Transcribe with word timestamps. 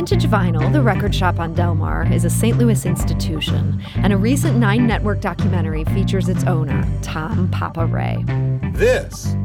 Vintage 0.00 0.30
Vinyl, 0.30 0.72
the 0.72 0.80
record 0.80 1.14
shop 1.14 1.38
on 1.38 1.52
Delmar, 1.52 2.10
is 2.10 2.24
a 2.24 2.30
St. 2.30 2.56
Louis 2.56 2.86
institution, 2.86 3.78
and 3.96 4.14
a 4.14 4.16
recent 4.16 4.56
Nine 4.56 4.86
Network 4.86 5.20
documentary 5.20 5.84
features 5.84 6.30
its 6.30 6.42
owner, 6.44 6.88
Tom 7.02 7.50
Papa 7.50 7.84
Ray. 7.84 8.24
This 8.72 9.36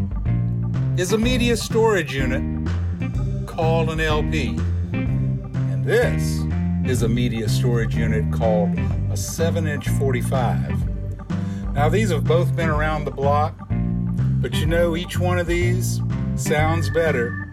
is 0.95 1.11
a 1.11 1.17
media 1.17 1.57
storage 1.57 2.15
unit 2.15 2.41
called 3.45 3.89
an 3.89 3.99
LP. 3.99 4.57
And 4.93 5.83
this 5.83 6.39
is 6.89 7.03
a 7.03 7.09
media 7.09 7.49
storage 7.49 7.93
unit 7.93 8.31
called 8.31 8.79
a 9.11 9.17
7 9.17 9.67
inch 9.67 9.89
45. 9.89 11.73
Now, 11.73 11.89
these 11.89 12.11
have 12.11 12.23
both 12.23 12.55
been 12.55 12.69
around 12.69 13.03
the 13.03 13.11
block, 13.11 13.55
but 14.39 14.53
you 14.53 14.67
know, 14.67 14.95
each 14.95 15.19
one 15.19 15.37
of 15.37 15.47
these 15.47 15.99
sounds 16.37 16.89
better 16.91 17.51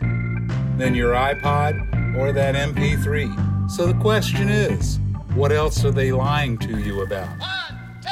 than 0.79 0.95
your 0.95 1.15
iPod 1.15 1.91
or 2.16 2.33
that 2.33 2.55
MP3. 2.55 3.71
So 3.71 3.87
the 3.87 3.98
question 4.01 4.48
is, 4.48 4.98
what 5.34 5.52
else 5.52 5.84
are 5.84 5.91
they 5.91 6.12
lying 6.12 6.59
to 6.59 6.79
you 6.79 7.02
about? 7.02 7.29
One, 7.38 8.01
two, 8.02 8.09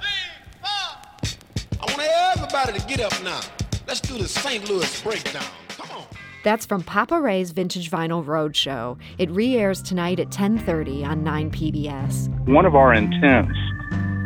three, 0.00 0.58
four. 0.60 1.80
I 1.80 1.96
want 1.96 2.36
everybody 2.36 2.78
to 2.78 2.86
get 2.86 3.00
up 3.00 3.22
now. 3.22 3.40
Let's 3.86 4.00
do 4.00 4.18
the 4.18 4.28
St. 4.28 4.68
Louis 4.68 5.02
breakdown. 5.02 5.44
Come 5.68 5.90
on. 5.96 6.04
That's 6.42 6.66
from 6.66 6.82
Papa 6.82 7.20
Ray's 7.20 7.52
Vintage 7.52 7.90
Vinyl 7.90 8.24
Roadshow. 8.24 8.98
It 9.18 9.30
re-airs 9.30 9.82
tonight 9.82 10.18
at 10.18 10.30
10:30 10.30 11.04
on 11.04 11.22
9 11.22 11.50
PBS. 11.50 12.28
One 12.46 12.66
of 12.66 12.74
our 12.74 12.92
intents 12.92 13.56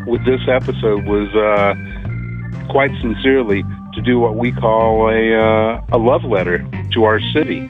with 0.06 0.24
this 0.24 0.40
episode 0.48 1.04
was 1.04 1.28
uh, 1.34 1.74
quite 2.70 2.90
sincerely 3.00 3.62
to 3.94 4.00
do 4.02 4.18
what 4.18 4.36
we 4.36 4.52
call 4.52 5.08
a, 5.08 5.34
uh, 5.34 5.80
a 5.92 5.98
love 5.98 6.24
letter 6.24 6.66
to 6.92 7.04
our 7.04 7.20
city. 7.32 7.66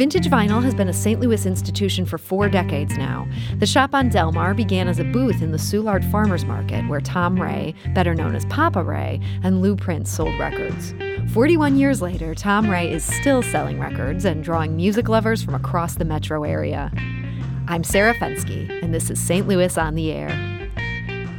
Vintage 0.00 0.28
Vinyl 0.28 0.64
has 0.64 0.74
been 0.74 0.88
a 0.88 0.94
St. 0.94 1.20
Louis 1.20 1.44
institution 1.44 2.06
for 2.06 2.16
four 2.16 2.48
decades 2.48 2.96
now. 2.96 3.28
The 3.58 3.66
shop 3.66 3.94
on 3.94 4.08
Delmar 4.08 4.54
began 4.54 4.88
as 4.88 4.98
a 4.98 5.04
booth 5.04 5.42
in 5.42 5.52
the 5.52 5.58
Soulard 5.58 6.10
Farmers 6.10 6.42
Market, 6.46 6.88
where 6.88 7.02
Tom 7.02 7.38
Ray, 7.38 7.74
better 7.92 8.14
known 8.14 8.34
as 8.34 8.46
Papa 8.46 8.82
Ray, 8.82 9.20
and 9.42 9.60
Lou 9.60 9.76
Prince 9.76 10.10
sold 10.10 10.38
records. 10.40 10.94
41 11.34 11.76
years 11.76 12.00
later, 12.00 12.34
Tom 12.34 12.70
Ray 12.70 12.90
is 12.90 13.04
still 13.04 13.42
selling 13.42 13.78
records 13.78 14.24
and 14.24 14.42
drawing 14.42 14.74
music 14.74 15.06
lovers 15.10 15.42
from 15.42 15.54
across 15.54 15.96
the 15.96 16.06
metro 16.06 16.44
area. 16.44 16.90
I'm 17.68 17.84
Sarah 17.84 18.14
Fenske, 18.14 18.82
and 18.82 18.94
this 18.94 19.10
is 19.10 19.20
St. 19.20 19.46
Louis 19.46 19.76
on 19.76 19.96
the 19.96 20.12
Air. 20.12 20.49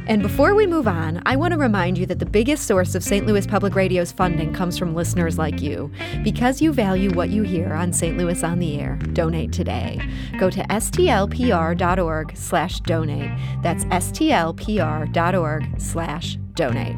And 0.06 0.22
before 0.22 0.54
we 0.54 0.66
move 0.66 0.88
on, 0.88 1.22
I 1.26 1.36
want 1.36 1.52
to 1.52 1.58
remind 1.58 1.96
you 1.96 2.06
that 2.06 2.18
the 2.18 2.26
biggest 2.26 2.66
source 2.66 2.94
of 2.94 3.04
St. 3.04 3.24
Louis 3.26 3.46
Public 3.46 3.74
Radio's 3.74 4.10
funding 4.10 4.52
comes 4.52 4.76
from 4.76 4.94
listeners 4.94 5.38
like 5.38 5.60
you. 5.60 5.90
Because 6.24 6.60
you 6.60 6.72
value 6.72 7.10
what 7.12 7.30
you 7.30 7.42
hear 7.42 7.72
on 7.72 7.92
St. 7.92 8.16
Louis 8.16 8.42
on 8.42 8.58
the 8.58 8.80
Air, 8.80 8.96
donate 9.12 9.52
today. 9.52 10.00
Go 10.38 10.50
to 10.50 10.62
stlpr.org 10.64 12.36
slash 12.36 12.80
donate. 12.80 13.30
That's 13.62 13.84
stlpr.org 13.86 15.80
slash 15.80 16.36
donate. 16.54 16.96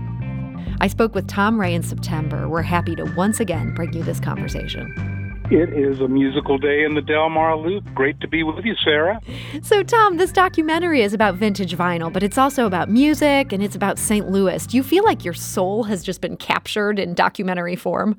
I 0.81 0.89
spoke 0.89 1.15
with 1.15 1.29
Tom 1.29 1.61
Ray 1.61 1.75
in 1.75 1.83
September. 1.83 2.49
We're 2.49 2.63
happy 2.63 2.97
to 2.97 3.05
once 3.17 3.39
again 3.39 3.75
bring 3.75 3.93
you 3.93 4.03
this 4.03 4.21
conversation. 4.21 5.14
It 5.51 5.75
is 5.75 6.01
a 6.01 6.09
musical 6.09 6.57
day 6.57 6.85
in 6.85 6.95
the 6.95 7.03
Delmar 7.03 7.55
Loop. 7.57 7.85
Great 7.95 8.19
to 8.21 8.29
be 8.29 8.43
with 8.43 8.65
you, 8.65 8.75
Sarah. 8.83 9.21
So, 9.63 9.83
Tom, 9.83 10.17
this 10.17 10.33
documentary 10.33 11.03
is 11.03 11.13
about 11.13 11.35
vintage 11.35 11.77
vinyl, 11.77 12.11
but 12.11 12.23
it's 12.23 12.39
also 12.39 12.65
about 12.65 12.89
music 12.89 13.53
and 13.53 13.63
it's 13.63 13.77
about 13.77 13.99
St. 13.99 14.31
Louis. 14.31 14.67
Do 14.67 14.79
you 14.79 14.83
feel 14.83 15.05
like 15.05 15.23
your 15.23 15.35
soul 15.35 15.85
has 15.85 16.03
just 16.03 16.23
been 16.23 16.39
captured 16.39 16.99
in 16.99 17.13
documentary 17.13 17.77
form? 17.77 18.17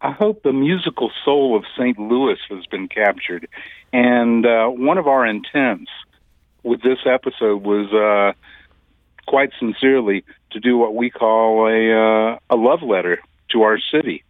I 0.00 0.10
hope 0.10 0.42
the 0.42 0.52
musical 0.52 1.12
soul 1.24 1.56
of 1.56 1.64
St. 1.78 2.00
Louis 2.00 2.38
has 2.50 2.66
been 2.66 2.88
captured. 2.88 3.48
And 3.92 4.44
uh, 4.44 4.66
one 4.66 4.98
of 4.98 5.06
our 5.06 5.24
intents 5.24 5.90
with 6.64 6.82
this 6.82 6.98
episode 7.06 7.62
was 7.62 7.92
uh, 7.92 8.32
quite 9.28 9.50
sincerely 9.60 10.24
to 10.50 10.58
do 10.58 10.76
what 10.76 10.96
we 10.96 11.10
call 11.10 11.68
a, 11.68 12.34
uh, 12.34 12.38
a 12.50 12.56
love 12.56 12.82
letter 12.82 13.20
to 13.52 13.62
our 13.62 13.78
city. 13.78 14.24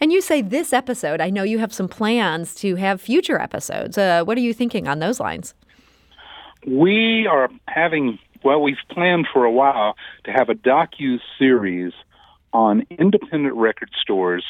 And 0.00 0.12
you 0.12 0.20
say 0.20 0.42
this 0.42 0.72
episode, 0.72 1.20
I 1.20 1.30
know 1.30 1.42
you 1.42 1.58
have 1.58 1.72
some 1.72 1.88
plans 1.88 2.54
to 2.56 2.76
have 2.76 3.00
future 3.00 3.40
episodes. 3.40 3.98
Uh, 3.98 4.22
what 4.24 4.36
are 4.36 4.42
you 4.42 4.54
thinking 4.54 4.88
on 4.88 4.98
those 4.98 5.20
lines? 5.20 5.54
We 6.66 7.26
are 7.26 7.50
having, 7.68 8.18
well, 8.42 8.60
we've 8.60 8.76
planned 8.90 9.26
for 9.32 9.44
a 9.44 9.52
while 9.52 9.96
to 10.24 10.32
have 10.32 10.48
a 10.48 10.54
docu 10.54 11.18
series 11.38 11.92
on 12.52 12.86
independent 12.90 13.54
record 13.54 13.90
stores, 14.00 14.44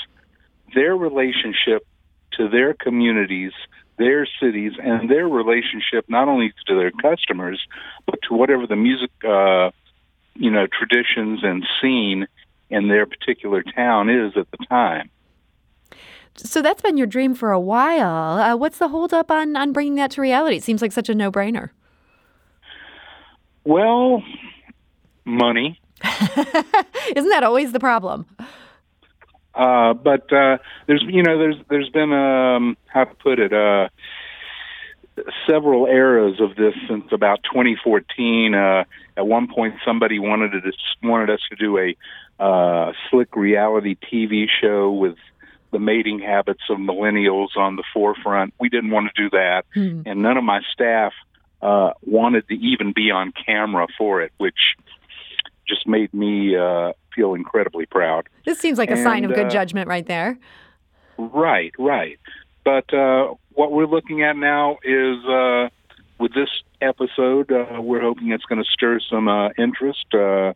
their 0.75 0.97
relationship 0.97 1.87
to 2.33 2.49
their 2.49 2.75
communities, 2.75 3.53
their 3.99 4.27
cities, 4.41 4.73
and 4.83 5.09
their 5.09 5.29
relationship 5.29 6.05
not 6.09 6.29
only 6.29 6.53
to 6.67 6.75
their 6.77 6.91
customers, 6.91 7.61
but 8.07 8.19
to 8.29 8.35
whatever 8.35 8.67
the 8.67 8.77
music, 8.77 9.11
uh, 9.27 9.71
you 10.35 10.51
know, 10.51 10.67
traditions 10.67 11.41
and 11.43 11.65
scene 11.81 12.27
in 12.71 12.89
their 12.89 13.07
particular 13.07 13.63
town 13.63 14.11
is 14.11 14.37
at 14.37 14.51
the 14.51 14.67
time. 14.67 15.11
So 16.37 16.63
that's 16.63 16.83
been 16.83 16.97
your 16.97 17.07
dream 17.07 17.35
for 17.35 17.53
a 17.53 17.61
while. 17.61 18.39
Uh, 18.39 18.57
what's 18.57 18.79
the 18.79 18.89
holdup 18.89 19.31
on 19.31 19.57
on 19.57 19.73
bringing 19.73 19.95
that 19.97 20.11
to 20.13 20.21
reality? 20.21 20.57
It 20.57 20.63
seems 20.63 20.83
like 20.83 20.93
such 20.93 21.09
a 21.09 21.15
no 21.15 21.31
brainer. 21.31 21.71
Well, 23.65 24.23
money. 25.25 25.81
Isn't 27.17 27.31
that 27.31 27.43
always 27.43 27.73
the 27.73 27.81
problem? 27.81 28.27
Uh, 29.55 29.95
but 29.95 30.33
uh, 30.33 30.59
there's 30.87 31.05
you 31.07 31.23
know 31.23 31.39
there's 31.39 31.57
there's 31.71 31.89
been 31.91 32.13
um, 32.13 32.77
how 32.87 33.05
to 33.05 33.15
put 33.15 33.39
it 33.39 33.53
uh, 33.53 33.89
several 35.49 35.87
eras 35.87 36.41
of 36.41 36.57
this 36.57 36.75
since 36.89 37.05
about 37.13 37.43
2014. 37.45 38.55
Uh, 38.55 38.85
at 39.17 39.27
one 39.27 39.47
point, 39.47 39.75
somebody 39.85 40.19
wanted 40.19 40.51
to 40.51 40.73
wanted 41.03 41.31
us 41.31 41.41
to 41.51 41.57
do 41.57 41.79
a 41.79 41.97
uh, 42.43 42.93
slick 43.11 43.37
reality 43.37 43.97
TV 44.13 44.47
show 44.61 44.91
with 44.91 45.17
the 45.75 45.81
mating 45.81 46.21
habits 46.21 46.63
of 46.71 46.79
millennials 46.79 47.57
on 47.57 47.75
the 47.75 47.83
forefront. 47.93 48.55
We 48.61 48.69
didn't 48.69 48.93
want 48.93 49.11
to 49.13 49.23
do 49.23 49.31
that, 49.31 49.65
hmm. 49.75 50.03
and 50.07 50.23
none 50.23 50.37
of 50.37 50.45
my 50.45 50.61
staff 50.73 51.13
uh, 51.61 51.91
wanted 52.07 52.47
to 52.47 52.55
even 52.55 52.93
be 52.95 53.11
on 53.11 53.33
camera 53.45 53.89
for 53.99 54.23
it, 54.23 54.31
which 54.39 54.77
just 55.67 55.85
made 55.89 56.15
me 56.15 56.57
uh, 56.57 56.93
feel 57.13 57.35
incredibly 57.35 57.87
proud. 57.87 58.29
This 58.45 58.61
seems 58.61 58.79
like 58.79 58.91
a 58.91 58.95
and, 58.95 59.03
sign 59.03 59.25
of 59.25 59.35
good 59.35 59.47
uh, 59.47 59.51
judgment, 59.51 59.89
right 59.89 60.07
there. 60.07 60.39
Right, 61.19 61.73
right. 61.77 62.21
But 62.65 62.95
uh, 62.95 63.35
what 63.53 63.73
we're 63.73 63.87
looking 63.87 64.23
at 64.23 64.37
now 64.37 64.79
is 64.85 65.25
uh, 65.25 65.71
with 66.21 66.35
this 66.35 66.51
episode, 66.81 67.51
uh, 67.51 67.83
we're 67.83 68.01
hoping 68.01 68.31
it's 68.31 68.45
going 68.45 68.63
to 68.63 68.71
stir 68.71 69.01
some 69.11 69.27
uh, 69.27 69.49
interest. 69.59 70.07
Uh, 70.15 70.53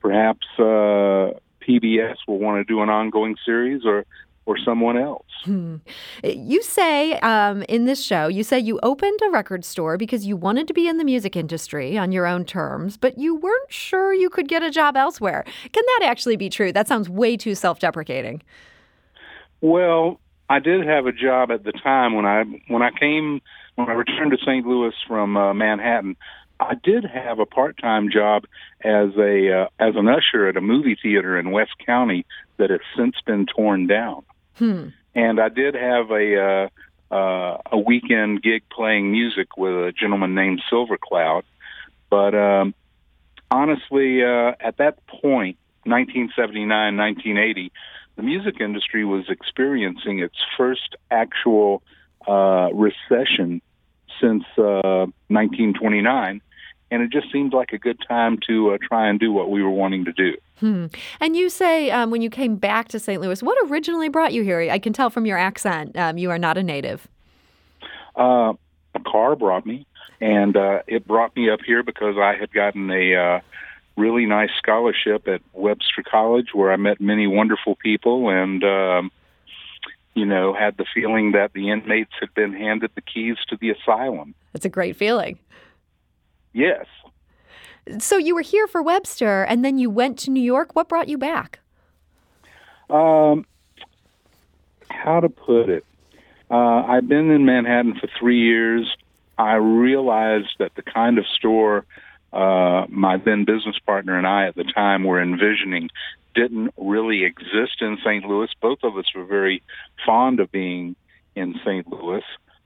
perhaps 0.00 0.46
uh, 0.58 1.36
PBS 1.60 2.16
will 2.26 2.38
want 2.38 2.66
to 2.66 2.72
do 2.72 2.80
an 2.80 2.88
ongoing 2.88 3.36
series, 3.44 3.82
or 3.84 4.06
or 4.44 4.56
someone 4.58 4.96
else. 4.96 5.26
Hmm. 5.44 5.76
You 6.24 6.62
say 6.62 7.18
um, 7.20 7.62
in 7.68 7.84
this 7.84 8.02
show, 8.02 8.26
you 8.28 8.42
say 8.42 8.58
you 8.58 8.80
opened 8.82 9.18
a 9.26 9.30
record 9.30 9.64
store 9.64 9.96
because 9.96 10.26
you 10.26 10.36
wanted 10.36 10.66
to 10.68 10.74
be 10.74 10.88
in 10.88 10.98
the 10.98 11.04
music 11.04 11.36
industry 11.36 11.96
on 11.96 12.12
your 12.12 12.26
own 12.26 12.44
terms, 12.44 12.96
but 12.96 13.18
you 13.18 13.36
weren't 13.36 13.72
sure 13.72 14.12
you 14.12 14.30
could 14.30 14.48
get 14.48 14.62
a 14.62 14.70
job 14.70 14.96
elsewhere. 14.96 15.44
Can 15.72 15.84
that 15.86 16.08
actually 16.08 16.36
be 16.36 16.48
true? 16.48 16.72
That 16.72 16.88
sounds 16.88 17.08
way 17.08 17.36
too 17.36 17.54
self 17.54 17.78
deprecating. 17.78 18.42
Well, 19.60 20.18
I 20.48 20.58
did 20.58 20.84
have 20.84 21.06
a 21.06 21.12
job 21.12 21.50
at 21.50 21.64
the 21.64 21.72
time 21.72 22.14
when 22.14 22.26
I 22.26 22.42
when 22.68 22.82
I 22.82 22.90
came 22.90 23.40
when 23.76 23.88
I 23.88 23.92
returned 23.92 24.32
to 24.32 24.38
St. 24.38 24.66
Louis 24.66 24.94
from 25.06 25.36
uh, 25.36 25.54
Manhattan. 25.54 26.16
I 26.60 26.74
did 26.74 27.04
have 27.04 27.40
a 27.40 27.46
part-time 27.46 28.10
job 28.10 28.44
as 28.84 29.10
a 29.16 29.62
uh, 29.62 29.66
as 29.78 29.94
an 29.96 30.08
usher 30.08 30.48
at 30.48 30.56
a 30.56 30.60
movie 30.60 30.96
theater 31.00 31.38
in 31.38 31.50
West 31.50 31.72
County 31.84 32.26
that 32.58 32.70
has 32.70 32.80
since 32.96 33.16
been 33.24 33.46
torn 33.46 33.86
down. 33.86 34.24
Hmm. 34.56 34.88
And 35.14 35.40
I 35.40 35.48
did 35.48 35.74
have 35.74 36.10
a 36.10 36.68
uh, 37.10 37.14
uh, 37.14 37.58
a 37.70 37.78
weekend 37.78 38.42
gig 38.42 38.62
playing 38.70 39.12
music 39.12 39.56
with 39.56 39.72
a 39.72 39.92
gentleman 39.92 40.34
named 40.34 40.62
Silver 40.70 40.96
Cloud, 40.96 41.44
but 42.08 42.34
um, 42.34 42.74
honestly, 43.50 44.22
uh, 44.24 44.52
at 44.60 44.78
that 44.78 45.06
point, 45.06 45.58
1979, 45.84 46.96
1980, 46.96 47.72
the 48.16 48.22
music 48.22 48.60
industry 48.60 49.04
was 49.04 49.28
experiencing 49.28 50.20
its 50.20 50.36
first 50.56 50.96
actual 51.10 51.82
uh, 52.26 52.70
recession 52.72 53.60
since 54.20 54.44
uh, 54.56 55.06
1929 55.28 56.40
and 56.92 57.02
it 57.02 57.10
just 57.10 57.32
seemed 57.32 57.54
like 57.54 57.72
a 57.72 57.78
good 57.78 57.98
time 58.06 58.38
to 58.46 58.74
uh, 58.74 58.78
try 58.86 59.08
and 59.08 59.18
do 59.18 59.32
what 59.32 59.50
we 59.50 59.62
were 59.62 59.70
wanting 59.70 60.04
to 60.04 60.12
do. 60.12 60.36
Hmm. 60.60 60.86
And 61.20 61.34
you 61.34 61.48
say 61.48 61.90
um, 61.90 62.10
when 62.10 62.20
you 62.20 62.28
came 62.28 62.56
back 62.56 62.88
to 62.88 63.00
St. 63.00 63.20
Louis, 63.20 63.42
what 63.42 63.56
originally 63.70 64.10
brought 64.10 64.34
you 64.34 64.42
here? 64.42 64.60
I 64.70 64.78
can 64.78 64.92
tell 64.92 65.08
from 65.08 65.24
your 65.24 65.38
accent 65.38 65.96
um, 65.96 66.18
you 66.18 66.30
are 66.30 66.38
not 66.38 66.58
a 66.58 66.62
native. 66.62 67.08
Uh, 68.14 68.52
a 68.94 69.00
car 69.06 69.34
brought 69.36 69.64
me, 69.64 69.86
and 70.20 70.54
uh, 70.54 70.82
it 70.86 71.06
brought 71.06 71.34
me 71.34 71.48
up 71.48 71.60
here 71.64 71.82
because 71.82 72.16
I 72.18 72.34
had 72.38 72.52
gotten 72.52 72.90
a 72.90 73.14
uh, 73.14 73.40
really 73.96 74.26
nice 74.26 74.50
scholarship 74.58 75.26
at 75.26 75.40
Webster 75.54 76.02
College, 76.02 76.48
where 76.52 76.70
I 76.70 76.76
met 76.76 77.00
many 77.00 77.26
wonderful 77.26 77.74
people, 77.76 78.28
and 78.28 78.62
um, 78.62 79.10
you 80.14 80.26
know, 80.26 80.52
had 80.52 80.76
the 80.76 80.84
feeling 80.94 81.32
that 81.32 81.54
the 81.54 81.70
inmates 81.70 82.12
had 82.20 82.34
been 82.34 82.52
handed 82.52 82.90
the 82.94 83.00
keys 83.00 83.38
to 83.48 83.56
the 83.56 83.70
asylum. 83.70 84.34
That's 84.52 84.66
a 84.66 84.68
great 84.68 84.94
feeling. 84.94 85.38
Yes. 86.52 86.86
So 87.98 88.16
you 88.16 88.34
were 88.34 88.42
here 88.42 88.66
for 88.66 88.82
Webster, 88.82 89.42
and 89.42 89.64
then 89.64 89.78
you 89.78 89.90
went 89.90 90.18
to 90.20 90.30
New 90.30 90.42
York. 90.42 90.74
What 90.74 90.88
brought 90.88 91.08
you 91.08 91.18
back? 91.18 91.60
Um, 92.88 93.44
how 94.88 95.20
to 95.20 95.28
put 95.28 95.68
it? 95.68 95.84
Uh, 96.50 96.82
I've 96.86 97.08
been 97.08 97.30
in 97.30 97.44
Manhattan 97.44 97.94
for 97.98 98.08
three 98.18 98.40
years. 98.40 98.94
I 99.38 99.54
realized 99.54 100.50
that 100.58 100.74
the 100.74 100.82
kind 100.82 101.18
of 101.18 101.24
store 101.26 101.86
uh, 102.32 102.86
my 102.88 103.18
then 103.18 103.44
business 103.44 103.78
partner 103.84 104.16
and 104.16 104.26
I 104.26 104.46
at 104.46 104.54
the 104.54 104.64
time 104.64 105.04
were 105.04 105.20
envisioning 105.20 105.90
didn't 106.34 106.72
really 106.78 107.24
exist 107.24 107.80
in 107.82 107.98
St. 108.02 108.24
Louis. 108.24 108.48
Both 108.60 108.78
of 108.82 108.96
us 108.96 109.04
were 109.14 109.24
very 109.24 109.62
fond 110.06 110.40
of 110.40 110.50
being 110.50 110.96
in 111.34 111.54
St. 111.64 111.86
Louis, 111.86 112.22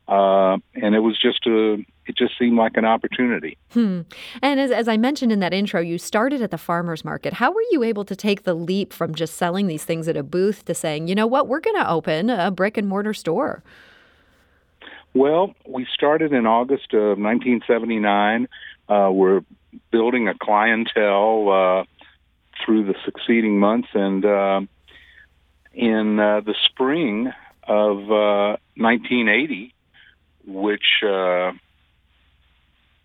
uh, 0.07 0.59
and 0.75 0.95
it 0.95 1.01
was 1.01 1.19
just 1.21 1.47
a 1.47 1.85
it 2.07 2.17
just 2.17 2.39
seemed 2.39 2.57
like 2.57 2.77
an 2.77 2.85
opportunity. 2.85 3.59
Hmm. 3.73 4.03
And 4.43 4.61
as, 4.61 4.71
as 4.71 4.89
I 4.89 4.97
mentioned 4.97 5.33
in 5.33 5.41
that 5.41 5.53
intro, 5.53 5.81
you 5.81 5.99
started 5.99 6.41
at 6.43 6.51
the 6.51 6.59
farmers 6.59 7.05
market. 7.05 7.35
How 7.35 7.51
were 7.53 7.65
you 7.71 7.83
able 7.83 8.05
to 8.05 8.17
take 8.17 8.45
the 8.45 8.55
leap 8.55 8.93
from 8.93 9.15
just 9.15 9.35
selling 9.35 9.67
these 9.67 9.85
things 9.85 10.09
at 10.09 10.17
a 10.17 10.23
booth 10.23 10.65
to 10.67 10.75
saying, 10.75 11.09
you 11.09 11.15
know 11.15 11.27
what, 11.27 11.49
we're 11.49 11.61
going 11.61 11.77
to 11.77 11.89
open 11.89 12.31
a 12.31 12.51
brick 12.51 12.77
and 12.77 12.89
mortar 12.89 13.15
store? 13.15 13.63
Well, 15.15 15.55
we 15.67 15.87
started 15.95 16.33
in 16.33 16.47
August 16.47 16.93
of 16.93 17.19
1979. 17.19 18.49
Uh, 18.89 19.11
we're 19.11 19.41
building 19.91 20.29
a 20.29 20.35
clientele 20.35 21.49
uh, 21.49 21.85
through 22.63 22.85
the 22.85 22.95
succeeding 23.05 23.59
months, 23.59 23.89
and 23.95 24.25
uh, 24.25 24.61
in 25.73 26.21
uh, 26.21 26.41
the 26.41 26.55
spring 26.67 27.33
of 27.67 27.97
1980, 28.77 29.75
uh, 29.75 30.53
which 30.53 31.03
uh, 31.03 31.53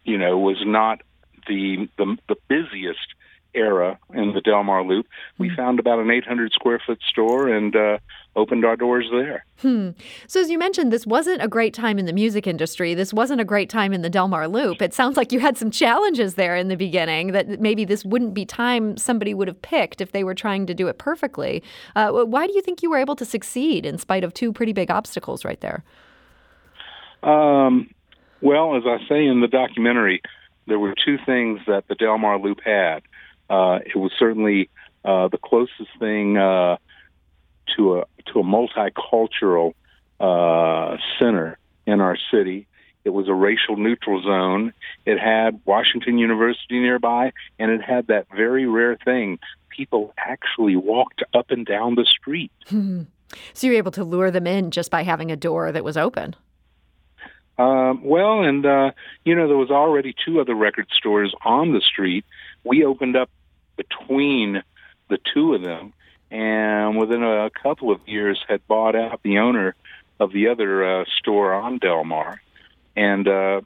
you 0.03 0.17
know 0.17 0.37
was 0.37 0.57
not 0.65 1.01
the 1.47 1.89
the, 1.97 2.17
the 2.27 2.35
busiest 2.47 3.15
era 3.53 3.99
in 4.13 4.33
the 4.33 4.41
Delmar 4.41 4.83
Loop, 4.83 5.07
we 5.37 5.49
mm. 5.49 5.55
found 5.55 5.79
about 5.79 5.99
an 5.99 6.09
800 6.09 6.53
square 6.53 6.81
foot 6.85 6.99
store 7.09 7.49
and 7.49 7.75
uh, 7.75 7.97
opened 8.35 8.63
our 8.63 8.75
doors 8.75 9.07
there. 9.11 9.45
Hmm. 9.61 9.89
So, 10.27 10.39
as 10.39 10.49
you 10.49 10.57
mentioned, 10.57 10.91
this 10.91 11.05
wasn't 11.05 11.41
a 11.41 11.47
great 11.47 11.73
time 11.73 11.99
in 11.99 12.05
the 12.05 12.13
music 12.13 12.47
industry. 12.47 12.93
This 12.93 13.13
wasn't 13.13 13.41
a 13.41 13.45
great 13.45 13.69
time 13.69 13.93
in 13.93 14.01
the 14.01 14.09
Delmar 14.09 14.47
Loop. 14.47 14.81
It 14.81 14.93
sounds 14.93 15.17
like 15.17 15.31
you 15.31 15.39
had 15.39 15.57
some 15.57 15.69
challenges 15.69 16.35
there 16.35 16.55
in 16.55 16.67
the 16.67 16.77
beginning 16.77 17.33
that 17.33 17.59
maybe 17.59 17.85
this 17.85 18.05
wouldn't 18.05 18.33
be 18.33 18.45
time 18.45 18.97
somebody 18.97 19.33
would 19.33 19.47
have 19.47 19.61
picked 19.61 20.01
if 20.01 20.11
they 20.11 20.23
were 20.23 20.35
trying 20.35 20.65
to 20.67 20.73
do 20.73 20.87
it 20.87 20.97
perfectly. 20.97 21.61
Uh, 21.95 22.11
why 22.11 22.47
do 22.47 22.53
you 22.53 22.61
think 22.61 22.81
you 22.81 22.89
were 22.89 22.97
able 22.97 23.15
to 23.15 23.25
succeed 23.25 23.85
in 23.85 23.97
spite 23.97 24.23
of 24.23 24.33
two 24.33 24.53
pretty 24.53 24.73
big 24.73 24.89
obstacles 24.89 25.43
right 25.43 25.61
there? 25.61 25.83
Um, 27.23 27.93
well, 28.41 28.75
as 28.75 28.83
I 28.85 28.97
say 29.07 29.25
in 29.25 29.41
the 29.41 29.47
documentary, 29.47 30.21
there 30.67 30.79
were 30.79 30.93
two 30.93 31.17
things 31.25 31.59
that 31.67 31.87
the 31.87 31.95
Delmar 31.95 32.39
Loop 32.39 32.61
had. 32.63 33.03
Uh, 33.49 33.79
it 33.85 33.95
was 33.95 34.11
certainly 34.17 34.69
uh, 35.03 35.27
the 35.27 35.37
closest 35.37 35.89
thing 35.99 36.37
uh, 36.37 36.77
to 37.75 37.99
a 37.99 38.05
to 38.33 38.39
a 38.39 38.43
multicultural 38.43 39.73
uh, 40.19 40.97
center 41.19 41.57
in 41.85 42.01
our 42.01 42.17
city. 42.31 42.67
It 43.03 43.09
was 43.09 43.27
a 43.27 43.33
racial 43.33 43.77
neutral 43.77 44.21
zone. 44.21 44.73
It 45.05 45.19
had 45.19 45.59
Washington 45.65 46.19
University 46.19 46.79
nearby, 46.79 47.33
and 47.57 47.71
it 47.71 47.81
had 47.81 48.07
that 48.07 48.27
very 48.35 48.67
rare 48.67 48.95
thing: 49.03 49.39
people 49.69 50.13
actually 50.17 50.75
walked 50.75 51.23
up 51.33 51.49
and 51.49 51.65
down 51.65 51.95
the 51.95 52.05
street. 52.05 52.51
Hmm. 52.67 53.03
So 53.53 53.67
you 53.67 53.73
were 53.73 53.77
able 53.77 53.91
to 53.91 54.03
lure 54.03 54.29
them 54.29 54.45
in 54.45 54.71
just 54.71 54.91
by 54.91 55.03
having 55.03 55.31
a 55.31 55.35
door 55.35 55.71
that 55.71 55.83
was 55.83 55.97
open. 55.97 56.35
Um, 57.57 58.03
well, 58.03 58.41
and 58.41 58.65
uh, 58.65 58.91
you 59.23 59.35
know 59.35 59.47
there 59.47 59.57
was 59.57 59.71
already 59.71 60.15
two 60.25 60.39
other 60.39 60.55
record 60.55 60.87
stores 60.95 61.33
on 61.43 61.73
the 61.73 61.81
street. 61.81 62.25
We 62.63 62.85
opened 62.85 63.15
up 63.15 63.29
between 63.75 64.63
the 65.09 65.19
two 65.33 65.53
of 65.53 65.61
them, 65.61 65.93
and 66.29 66.97
within 66.97 67.23
a 67.23 67.49
couple 67.61 67.91
of 67.91 68.07
years 68.07 68.43
had 68.47 68.65
bought 68.67 68.95
out 68.95 69.21
the 69.23 69.39
owner 69.39 69.75
of 70.19 70.31
the 70.31 70.47
other 70.47 71.01
uh, 71.01 71.05
store 71.17 71.53
on 71.53 71.79
Delmar. 71.79 72.41
And 72.95 73.27
uh, 73.27 73.61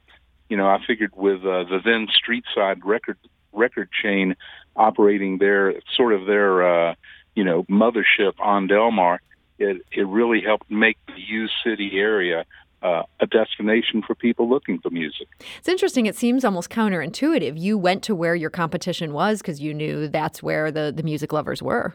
you 0.48 0.56
know, 0.56 0.66
I 0.66 0.78
figured 0.86 1.12
with 1.14 1.40
uh, 1.40 1.64
the 1.64 1.80
then 1.84 2.08
Street 2.12 2.44
Side 2.54 2.84
record 2.84 3.18
record 3.52 3.88
chain 4.02 4.36
operating 4.74 5.38
their 5.38 5.80
sort 5.96 6.12
of 6.12 6.26
their 6.26 6.90
uh, 6.90 6.94
you 7.34 7.44
know 7.44 7.64
mothership 7.64 8.34
on 8.38 8.66
Delmar, 8.66 9.20
it 9.58 9.82
it 9.92 10.06
really 10.06 10.40
helped 10.40 10.70
make 10.70 10.98
the 11.06 11.20
U 11.28 11.48
City 11.64 11.92
area 11.94 12.44
uh, 12.82 13.02
a 13.20 13.26
destination 13.26 14.02
for 14.06 14.14
people 14.14 14.48
looking 14.48 14.78
for 14.78 14.90
music. 14.90 15.28
It's 15.58 15.68
interesting. 15.68 16.06
It 16.06 16.16
seems 16.16 16.44
almost 16.44 16.70
counterintuitive. 16.70 17.58
You 17.58 17.78
went 17.78 18.02
to 18.04 18.14
where 18.14 18.34
your 18.34 18.50
competition 18.50 19.12
was 19.12 19.40
because 19.40 19.60
you 19.60 19.74
knew 19.74 20.08
that's 20.08 20.42
where 20.42 20.70
the, 20.70 20.92
the 20.94 21.02
music 21.02 21.32
lovers 21.32 21.62
were. 21.62 21.94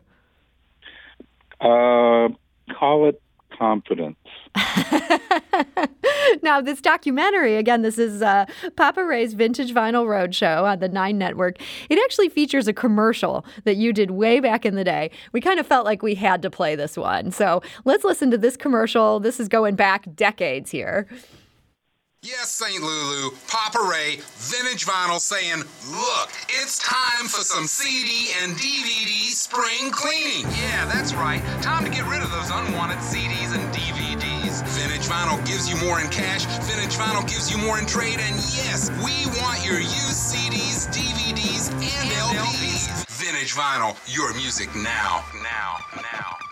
Uh, 1.59 2.29
call 2.73 3.07
it 3.07 3.21
confidence. 3.57 4.17
now, 6.41 6.61
this 6.61 6.81
documentary, 6.81 7.55
again, 7.57 7.81
this 7.81 7.97
is 7.97 8.21
uh, 8.21 8.45
Papa 8.75 9.03
Ray's 9.03 9.33
Vintage 9.33 9.73
Vinyl 9.73 10.05
Roadshow 10.05 10.63
on 10.63 10.79
the 10.79 10.89
Nine 10.89 11.17
Network. 11.17 11.57
It 11.89 11.99
actually 12.03 12.29
features 12.29 12.67
a 12.67 12.73
commercial 12.73 13.45
that 13.63 13.77
you 13.77 13.93
did 13.93 14.11
way 14.11 14.39
back 14.39 14.65
in 14.65 14.75
the 14.75 14.83
day. 14.83 15.11
We 15.31 15.41
kind 15.41 15.59
of 15.59 15.67
felt 15.67 15.85
like 15.85 16.01
we 16.01 16.15
had 16.15 16.41
to 16.41 16.49
play 16.49 16.75
this 16.75 16.97
one. 16.97 17.31
So 17.31 17.61
let's 17.85 18.03
listen 18.03 18.31
to 18.31 18.37
this 18.37 18.57
commercial. 18.57 19.19
This 19.19 19.39
is 19.39 19.47
going 19.47 19.75
back 19.75 20.07
decades 20.15 20.71
here. 20.71 21.07
Yes, 22.23 22.51
St. 22.51 22.79
Lulu, 22.83 23.31
Papa 23.47 23.79
Ray, 23.81 24.21
Vintage 24.37 24.85
Vinyl 24.85 25.19
saying, 25.19 25.65
look, 25.89 26.29
it's 26.49 26.77
time 26.77 27.25
for 27.25 27.41
some 27.41 27.65
CD 27.65 28.29
and 28.43 28.55
DVD 28.57 29.33
spring 29.33 29.89
cleaning. 29.89 30.45
Yeah, 30.53 30.85
that's 30.85 31.15
right. 31.15 31.41
Time 31.63 31.83
to 31.83 31.89
get 31.89 32.05
rid 32.05 32.21
of 32.21 32.29
those 32.29 32.51
unwanted 32.51 32.99
CDs 32.99 33.57
and 33.57 33.65
DVDs. 33.73 34.61
Vintage 34.77 35.09
Vinyl 35.09 35.43
gives 35.47 35.67
you 35.67 35.75
more 35.77 35.99
in 35.99 36.07
cash, 36.09 36.45
Vintage 36.69 36.93
Vinyl 36.95 37.27
gives 37.27 37.49
you 37.49 37.57
more 37.57 37.79
in 37.79 37.87
trade, 37.87 38.19
and 38.19 38.35
yes, 38.53 38.91
we 39.01 39.25
want 39.41 39.65
your 39.65 39.79
used 39.79 40.21
CDs, 40.21 40.93
DVDs, 40.93 41.71
and, 41.73 41.81
and 41.81 42.37
LPs. 42.37 42.85
LPs. 42.85 43.09
Vintage 43.17 43.55
Vinyl, 43.55 43.97
your 44.05 44.31
music 44.35 44.69
now, 44.75 45.25
now, 45.41 45.77
now. 45.95 46.50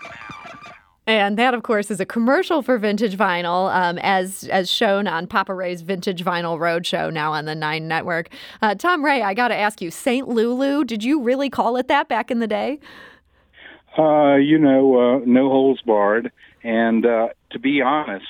And 1.06 1.38
that, 1.38 1.54
of 1.54 1.62
course, 1.62 1.90
is 1.90 1.98
a 1.98 2.06
commercial 2.06 2.62
for 2.62 2.78
vintage 2.78 3.16
vinyl, 3.16 3.74
um, 3.74 3.98
as 3.98 4.44
as 4.44 4.70
shown 4.70 5.06
on 5.08 5.26
Papa 5.26 5.54
Ray's 5.54 5.80
Vintage 5.82 6.22
Vinyl 6.22 6.58
Roadshow 6.58 7.12
now 7.12 7.32
on 7.32 7.46
the 7.46 7.54
Nine 7.54 7.88
Network. 7.88 8.28
Uh, 8.62 8.74
Tom 8.74 9.04
Ray, 9.04 9.22
I 9.22 9.34
got 9.34 9.48
to 9.48 9.56
ask 9.56 9.80
you, 9.80 9.90
Saint 9.90 10.28
Lulu, 10.28 10.84
did 10.84 11.02
you 11.02 11.20
really 11.20 11.50
call 11.50 11.76
it 11.76 11.88
that 11.88 12.08
back 12.08 12.30
in 12.30 12.38
the 12.38 12.46
day? 12.46 12.78
Uh, 13.98 14.36
you 14.36 14.58
know, 14.58 15.16
uh, 15.16 15.20
no 15.26 15.48
holes 15.48 15.80
barred. 15.84 16.30
And 16.62 17.04
uh, 17.06 17.28
to 17.50 17.58
be 17.58 17.82
honest, 17.82 18.26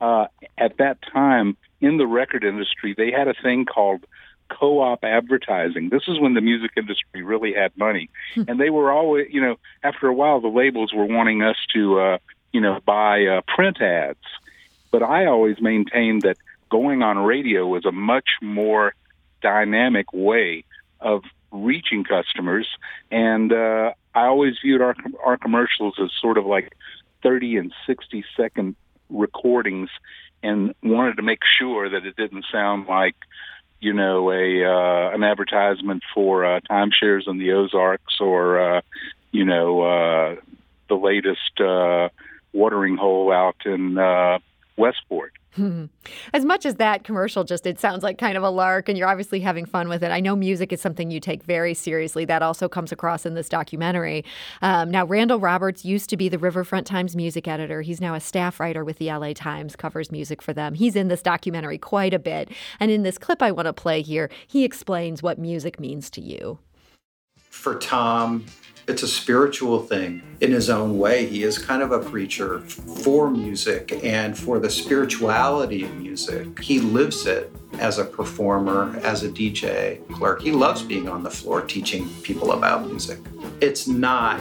uh, 0.00 0.26
at 0.56 0.78
that 0.78 0.98
time 1.12 1.56
in 1.80 1.98
the 1.98 2.06
record 2.06 2.44
industry, 2.44 2.94
they 2.96 3.10
had 3.10 3.28
a 3.28 3.34
thing 3.42 3.64
called 3.66 4.06
co-op 4.48 5.04
advertising. 5.04 5.88
This 5.88 6.02
is 6.08 6.18
when 6.20 6.34
the 6.34 6.40
music 6.40 6.72
industry 6.76 7.22
really 7.22 7.54
had 7.54 7.76
money, 7.76 8.10
hmm. 8.34 8.42
and 8.48 8.60
they 8.60 8.70
were 8.70 8.92
always, 8.92 9.28
you 9.30 9.40
know, 9.40 9.56
after 9.82 10.06
a 10.08 10.14
while, 10.14 10.40
the 10.40 10.48
labels 10.48 10.92
were 10.92 11.06
wanting 11.06 11.42
us 11.42 11.56
to, 11.74 12.00
uh, 12.00 12.18
you 12.52 12.60
know, 12.60 12.80
buy 12.84 13.26
uh, 13.26 13.40
print 13.46 13.80
ads. 13.80 14.18
But 14.90 15.02
I 15.02 15.26
always 15.26 15.60
maintained 15.60 16.22
that 16.22 16.36
going 16.70 17.02
on 17.02 17.18
radio 17.18 17.66
was 17.66 17.84
a 17.84 17.92
much 17.92 18.28
more 18.40 18.94
dynamic 19.42 20.12
way 20.12 20.64
of 21.00 21.22
reaching 21.50 22.04
customers, 22.04 22.68
and 23.10 23.52
uh, 23.52 23.92
I 24.14 24.26
always 24.26 24.54
viewed 24.62 24.80
our 24.80 24.96
our 25.24 25.36
commercials 25.36 25.94
as 26.02 26.10
sort 26.20 26.38
of 26.38 26.46
like 26.46 26.74
thirty 27.22 27.56
and 27.56 27.72
sixty 27.86 28.24
second 28.36 28.76
recordings, 29.10 29.90
and 30.42 30.74
wanted 30.82 31.16
to 31.16 31.22
make 31.22 31.40
sure 31.58 31.88
that 31.90 32.04
it 32.06 32.16
didn't 32.16 32.44
sound 32.50 32.86
like 32.86 33.16
you 33.84 33.92
know, 33.92 34.32
a 34.32 34.64
uh, 34.64 35.10
an 35.14 35.22
advertisement 35.22 36.02
for 36.14 36.44
uh, 36.44 36.60
timeshares 36.60 37.28
in 37.28 37.36
the 37.38 37.52
Ozarks 37.52 38.18
or, 38.18 38.76
uh, 38.76 38.80
you 39.30 39.44
know, 39.44 39.82
uh, 39.82 40.36
the 40.88 40.94
latest 40.94 41.60
uh, 41.60 42.08
watering 42.54 42.96
hole 42.96 43.30
out 43.30 43.56
in 43.66 43.98
uh, 43.98 44.38
Westport. 44.76 45.32
Hmm. 45.54 45.84
As 46.32 46.44
much 46.44 46.66
as 46.66 46.76
that 46.76 47.04
commercial 47.04 47.44
just 47.44 47.64
it 47.64 47.78
sounds 47.78 48.02
like 48.02 48.18
kind 48.18 48.36
of 48.36 48.42
a 48.42 48.50
lark 48.50 48.88
and 48.88 48.98
you're 48.98 49.06
obviously 49.06 49.38
having 49.38 49.66
fun 49.66 49.88
with 49.88 50.02
it. 50.02 50.10
I 50.10 50.18
know 50.18 50.34
music 50.34 50.72
is 50.72 50.80
something 50.80 51.12
you 51.12 51.20
take 51.20 51.44
very 51.44 51.74
seriously. 51.74 52.24
That 52.24 52.42
also 52.42 52.68
comes 52.68 52.90
across 52.90 53.24
in 53.24 53.34
this 53.34 53.48
documentary. 53.48 54.24
Um, 54.62 54.90
now, 54.90 55.04
Randall 55.04 55.38
Roberts 55.38 55.84
used 55.84 56.10
to 56.10 56.16
be 56.16 56.28
the 56.28 56.40
Riverfront 56.40 56.88
Times 56.88 57.14
music 57.14 57.46
editor. 57.46 57.82
He's 57.82 58.00
now 58.00 58.14
a 58.14 58.20
staff 58.20 58.58
writer 58.58 58.84
with 58.84 58.98
the 58.98 59.12
LA 59.12 59.32
Times, 59.32 59.76
covers 59.76 60.10
music 60.10 60.42
for 60.42 60.52
them. 60.52 60.74
He's 60.74 60.96
in 60.96 61.06
this 61.06 61.22
documentary 61.22 61.78
quite 61.78 62.14
a 62.14 62.18
bit. 62.18 62.50
And 62.80 62.90
in 62.90 63.04
this 63.04 63.16
clip 63.16 63.40
I 63.40 63.52
want 63.52 63.66
to 63.66 63.72
play 63.72 64.02
here, 64.02 64.30
he 64.48 64.64
explains 64.64 65.22
what 65.22 65.38
music 65.38 65.78
means 65.78 66.10
to 66.10 66.20
you. 66.20 66.58
For 67.54 67.78
Tom, 67.78 68.44
it's 68.86 69.02
a 69.02 69.08
spiritual 69.08 69.80
thing 69.80 70.22
in 70.42 70.52
his 70.52 70.68
own 70.68 70.98
way. 70.98 71.24
He 71.24 71.44
is 71.44 71.56
kind 71.56 71.82
of 71.82 71.92
a 71.92 71.98
preacher 71.98 72.60
for 72.60 73.30
music 73.30 74.04
and 74.04 74.36
for 74.36 74.58
the 74.58 74.68
spirituality 74.68 75.84
of 75.84 75.94
music. 75.94 76.58
He 76.58 76.80
lives 76.80 77.26
it 77.26 77.50
as 77.78 77.98
a 77.98 78.04
performer, 78.04 78.98
as 79.02 79.22
a 79.22 79.30
DJ 79.30 80.06
clerk. 80.12 80.42
He 80.42 80.52
loves 80.52 80.82
being 80.82 81.08
on 81.08 81.22
the 81.22 81.30
floor 81.30 81.62
teaching 81.62 82.10
people 82.22 82.52
about 82.52 82.86
music. 82.86 83.18
It's 83.62 83.86
not 83.88 84.38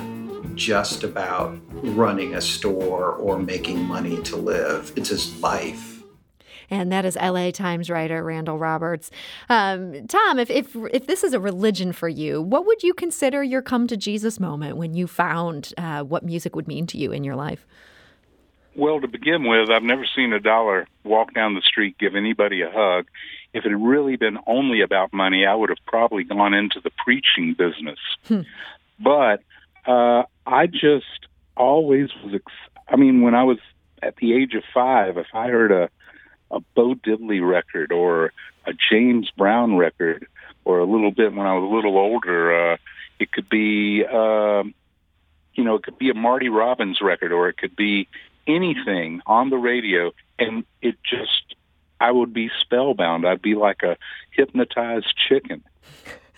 just 0.56 1.04
about 1.04 1.58
running 1.72 2.36
a 2.36 2.42
store 2.42 3.14
or 3.14 3.40
making 3.40 3.82
money 3.86 4.22
to 4.24 4.36
live, 4.36 4.92
it's 4.98 5.10
his 5.10 5.40
life 5.42 5.93
and 6.70 6.92
that 6.92 7.06
is 7.06 7.16
LA 7.16 7.52
Times 7.52 7.90
writer 7.90 8.24
Randall 8.24 8.58
Roberts. 8.58 9.12
Um, 9.50 10.08
Tom, 10.08 10.40
if, 10.40 10.50
if 10.50 10.76
if 10.92 11.08
this 11.08 11.24
is 11.24 11.34
a 11.34 11.40
religion 11.40 11.94
for 11.94 12.10
you, 12.10 12.42
what 12.42 12.66
would 12.66 12.84
you 12.84 12.94
consider 12.94 13.44
your 13.44 13.62
come 13.62 13.88
to 13.88 13.98
Jesus 13.98 14.40
moment 14.40 14.78
when 14.78 14.94
you 14.94 15.08
found 15.08 15.74
uh, 15.78 16.04
what 16.04 16.24
music 16.24 16.56
would 16.56 16.68
mean 16.68 16.88
to 16.88 16.98
you 16.98 17.12
in 17.12 17.24
your 17.24 17.36
life? 17.36 17.66
Well, 18.76 19.00
to 19.02 19.08
begin 19.08 19.44
with, 19.44 19.70
I've 19.70 19.84
never 19.84 20.06
seen 20.16 20.34
a 20.34 20.40
dollar 20.40 20.88
walk 21.04 21.34
down 21.34 21.54
the 21.54 21.62
street 21.62 21.98
give 22.00 22.16
anybody 22.16 22.62
a 22.62 22.72
hug. 22.72 23.06
If 23.54 23.66
it 23.66 23.72
had 23.72 23.80
really 23.80 24.16
been 24.16 24.40
only 24.48 24.82
about 24.82 25.14
money, 25.14 25.46
I 25.46 25.54
would 25.54 25.70
have 25.70 25.86
probably 25.86 26.24
gone 26.24 26.56
into 26.56 26.80
the 26.80 26.92
preaching 27.04 27.56
business. 27.58 28.00
Hmm. 28.28 28.42
But 29.00 29.42
uh, 29.86 30.24
I 30.46 30.68
just 30.68 31.28
always 31.58 32.10
was. 32.24 32.36
Ex- 32.36 32.84
I 32.88 32.96
mean, 32.96 33.22
when 33.22 33.36
I 33.36 33.44
was 33.44 33.58
at 34.02 34.16
the 34.18 34.34
age 34.34 34.54
of 34.54 34.64
five, 34.74 35.18
if 35.18 35.28
I 35.34 35.48
heard 35.48 35.72
a 35.72 35.90
a 36.54 36.60
Bo 36.76 36.96
Diddley 36.96 37.46
record 37.46 37.92
or 37.92 38.32
a 38.66 38.74
James 38.90 39.30
Brown 39.38 39.76
record, 39.76 40.26
or 40.64 40.80
a 40.80 40.86
little 40.86 41.12
bit 41.12 41.34
when 41.34 41.46
I 41.46 41.54
was 41.56 41.70
a 41.70 41.76
little 41.76 41.98
older. 41.98 42.74
Uh, 42.74 42.78
it 43.20 43.32
could 43.32 43.50
be, 43.50 44.04
uh, 44.06 44.64
you 45.54 45.64
know, 45.64 45.76
it 45.76 45.84
could 45.84 45.98
be 45.98 46.10
a 46.10 46.14
Marty 46.14 46.50
Robbins 46.50 47.00
record, 47.02 47.32
or 47.32 47.50
it 47.50 47.58
could 47.58 47.76
be 47.76 48.08
anything 48.48 49.22
on 49.26 49.50
the 49.50 49.58
radio, 49.58 50.12
and 50.40 50.64
it 50.82 50.96
just, 51.04 51.56
I 52.00 52.12
would 52.12 52.34
be 52.34 52.50
spellbound. 52.62 53.28
I'd 53.28 53.42
be 53.42 53.56
like 53.56 53.84
a 53.84 53.98
hypnotized 54.32 55.14
chicken. 55.28 55.64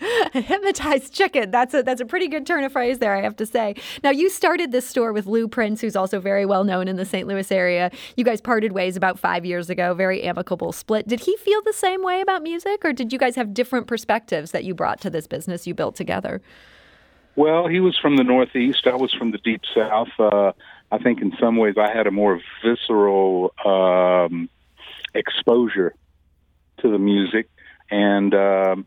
A 0.00 0.40
hypnotized 0.40 1.12
chicken. 1.12 1.50
That's 1.50 1.74
a 1.74 1.82
that's 1.82 2.00
a 2.00 2.06
pretty 2.06 2.28
good 2.28 2.46
turn 2.46 2.64
of 2.64 2.72
phrase 2.72 2.98
there, 2.98 3.14
I 3.14 3.22
have 3.22 3.36
to 3.36 3.46
say. 3.46 3.74
Now 4.02 4.10
you 4.10 4.28
started 4.28 4.72
this 4.72 4.88
store 4.88 5.12
with 5.12 5.26
Lou 5.26 5.48
Prince, 5.48 5.80
who's 5.80 5.96
also 5.96 6.20
very 6.20 6.46
well 6.46 6.64
known 6.64 6.88
in 6.88 6.96
the 6.96 7.04
St. 7.04 7.26
Louis 7.26 7.50
area. 7.50 7.90
You 8.16 8.24
guys 8.24 8.40
parted 8.40 8.72
ways 8.72 8.96
about 8.96 9.18
five 9.18 9.44
years 9.44 9.70
ago, 9.70 9.94
very 9.94 10.22
amicable 10.22 10.72
split. 10.72 11.08
Did 11.08 11.20
he 11.20 11.36
feel 11.36 11.62
the 11.62 11.72
same 11.72 12.02
way 12.02 12.20
about 12.20 12.42
music, 12.42 12.84
or 12.84 12.92
did 12.92 13.12
you 13.12 13.18
guys 13.18 13.36
have 13.36 13.54
different 13.54 13.86
perspectives 13.86 14.50
that 14.52 14.64
you 14.64 14.74
brought 14.74 15.00
to 15.00 15.10
this 15.10 15.26
business 15.26 15.66
you 15.66 15.74
built 15.74 15.96
together? 15.96 16.42
Well, 17.36 17.68
he 17.68 17.80
was 17.80 17.98
from 17.98 18.16
the 18.16 18.24
Northeast. 18.24 18.86
I 18.86 18.96
was 18.96 19.12
from 19.12 19.30
the 19.30 19.38
Deep 19.38 19.60
South. 19.74 20.08
Uh, 20.18 20.52
I 20.90 20.98
think 20.98 21.20
in 21.20 21.32
some 21.38 21.56
ways 21.56 21.74
I 21.78 21.94
had 21.94 22.06
a 22.06 22.10
more 22.10 22.40
visceral 22.64 23.52
um, 23.64 24.48
exposure 25.14 25.94
to 26.78 26.90
the 26.90 26.98
music, 26.98 27.48
and 27.90 28.34
um, 28.34 28.86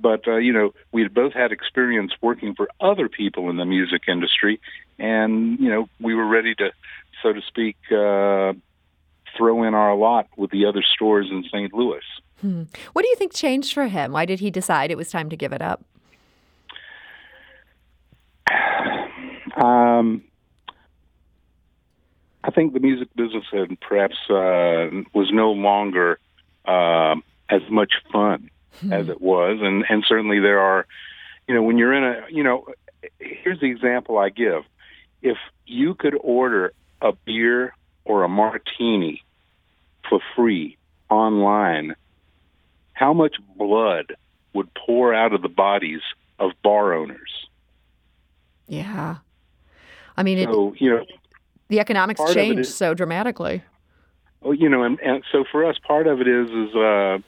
but 0.00 0.26
uh, 0.26 0.36
you 0.36 0.52
know 0.52 0.72
we 0.92 1.02
had 1.02 1.14
both 1.14 1.32
had 1.32 1.52
experience 1.52 2.12
working 2.20 2.54
for 2.54 2.68
other 2.80 3.08
people 3.08 3.50
in 3.50 3.56
the 3.56 3.64
music 3.64 4.02
industry, 4.08 4.60
and 4.98 5.58
you 5.58 5.68
know 5.68 5.88
we 6.00 6.14
were 6.14 6.26
ready 6.26 6.54
to, 6.56 6.70
so 7.22 7.32
to 7.32 7.40
speak, 7.42 7.76
uh, 7.90 8.52
throw 9.36 9.62
in 9.64 9.74
our 9.74 9.94
lot 9.94 10.28
with 10.36 10.50
the 10.50 10.66
other 10.66 10.82
stores 10.82 11.28
in 11.30 11.44
St. 11.44 11.72
Louis. 11.72 12.02
Hmm. 12.40 12.64
What 12.92 13.02
do 13.02 13.08
you 13.08 13.16
think 13.16 13.34
changed 13.34 13.74
for 13.74 13.88
him? 13.88 14.12
Why 14.12 14.24
did 14.24 14.40
he 14.40 14.50
decide 14.50 14.90
it 14.90 14.96
was 14.96 15.10
time 15.10 15.28
to 15.30 15.36
give 15.36 15.52
it 15.52 15.62
up? 15.62 15.84
Um, 19.56 20.22
I 22.42 22.50
think 22.50 22.72
the 22.72 22.80
music 22.80 23.08
business 23.14 23.44
had 23.52 23.78
perhaps 23.80 24.16
uh, 24.30 24.88
was 25.12 25.30
no 25.32 25.52
longer 25.52 26.18
uh, 26.64 27.16
as 27.50 27.62
much 27.68 27.92
fun. 28.12 28.50
As 28.90 29.08
it 29.08 29.20
was, 29.20 29.58
and 29.60 29.84
and 29.88 30.04
certainly 30.06 30.40
there 30.40 30.60
are, 30.60 30.86
you 31.46 31.54
know, 31.54 31.62
when 31.62 31.78
you're 31.78 31.92
in 31.92 32.04
a, 32.04 32.22
you 32.30 32.42
know, 32.42 32.66
here's 33.18 33.60
the 33.60 33.70
example 33.70 34.18
I 34.18 34.30
give: 34.30 34.62
if 35.22 35.36
you 35.66 35.94
could 35.94 36.16
order 36.20 36.72
a 37.02 37.12
beer 37.12 37.74
or 38.04 38.24
a 38.24 38.28
martini 38.28 39.22
for 40.08 40.20
free 40.34 40.76
online, 41.08 41.94
how 42.92 43.12
much 43.12 43.36
blood 43.56 44.14
would 44.52 44.72
pour 44.74 45.14
out 45.14 45.32
of 45.32 45.42
the 45.42 45.48
bodies 45.48 46.00
of 46.38 46.52
bar 46.62 46.94
owners? 46.94 47.46
Yeah, 48.66 49.16
I 50.16 50.22
mean, 50.22 50.44
so, 50.44 50.72
it, 50.72 50.80
you 50.80 50.90
know, 50.90 51.04
the 51.68 51.80
economics 51.80 52.20
changed 52.32 52.60
is, 52.60 52.74
so 52.74 52.94
dramatically. 52.94 53.62
Oh, 54.42 54.52
you 54.52 54.68
know, 54.68 54.82
and, 54.82 54.98
and 55.00 55.22
so 55.30 55.44
for 55.50 55.64
us, 55.64 55.76
part 55.86 56.06
of 56.06 56.20
it 56.20 56.28
is 56.28 56.50
is 56.50 56.74
uh, 56.74 57.18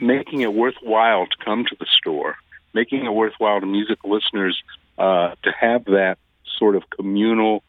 making 0.00 0.42
it 0.42 0.54
worthwhile 0.54 1.26
to 1.26 1.44
come 1.44 1.64
to 1.64 1.76
the 1.78 1.86
store, 1.98 2.36
making 2.74 3.04
it 3.04 3.10
worthwhile 3.10 3.60
to 3.60 3.66
music 3.66 3.98
listeners 4.04 4.62
uh, 4.98 5.34
to 5.42 5.52
have 5.58 5.84
that 5.86 6.18
sort 6.58 6.76
of 6.76 6.88
communal 6.90 7.62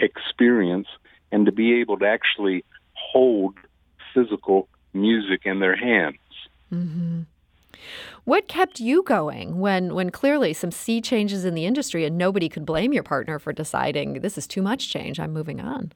experience 0.00 0.88
and 1.32 1.46
to 1.46 1.52
be 1.52 1.80
able 1.80 1.98
to 1.98 2.06
actually 2.06 2.64
hold 2.92 3.54
physical 4.12 4.68
music 4.92 5.42
in 5.44 5.60
their 5.60 5.76
hands. 5.76 6.18
Mm-hmm. 6.72 7.22
What 8.24 8.48
kept 8.48 8.80
you 8.80 9.02
going 9.02 9.58
when, 9.58 9.94
when 9.94 10.10
clearly 10.10 10.54
some 10.54 10.70
sea 10.70 11.00
changes 11.00 11.44
in 11.44 11.54
the 11.54 11.66
industry 11.66 12.04
and 12.04 12.16
nobody 12.16 12.48
could 12.48 12.64
blame 12.64 12.92
your 12.92 13.02
partner 13.02 13.38
for 13.38 13.52
deciding 13.52 14.20
this 14.20 14.38
is 14.38 14.46
too 14.46 14.62
much 14.62 14.90
change, 14.90 15.20
I'm 15.20 15.32
moving 15.32 15.60
on? 15.60 15.92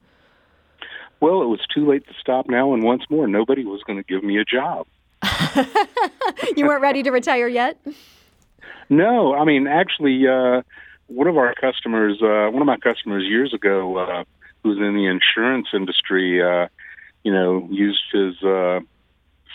Well, 1.21 1.41
it 1.41 1.47
was 1.47 1.61
too 1.73 1.89
late 1.89 2.07
to 2.07 2.13
stop 2.19 2.47
now, 2.47 2.73
and 2.73 2.83
once 2.83 3.03
more, 3.09 3.27
nobody 3.27 3.65
was 3.65 3.81
going 3.83 3.97
to 3.97 4.03
give 4.03 4.23
me 4.23 4.37
a 4.37 4.45
job. 4.45 4.87
you 6.55 6.65
weren't 6.65 6.81
ready 6.81 7.03
to 7.03 7.11
retire 7.11 7.47
yet? 7.47 7.77
No, 8.89 9.33
I 9.35 9.45
mean, 9.45 9.67
actually, 9.67 10.27
uh, 10.27 10.61
one 11.07 11.27
of 11.27 11.37
our 11.37 11.53
customers, 11.53 12.21
uh, 12.21 12.49
one 12.51 12.61
of 12.61 12.65
my 12.65 12.77
customers 12.77 13.23
years 13.23 13.53
ago, 13.53 13.97
uh, 13.97 14.23
who's 14.63 14.77
in 14.77 14.95
the 14.95 15.05
insurance 15.05 15.67
industry, 15.73 16.41
uh, 16.41 16.67
you 17.23 17.31
know, 17.31 17.67
used 17.71 18.01
his 18.11 18.41
uh, 18.43 18.79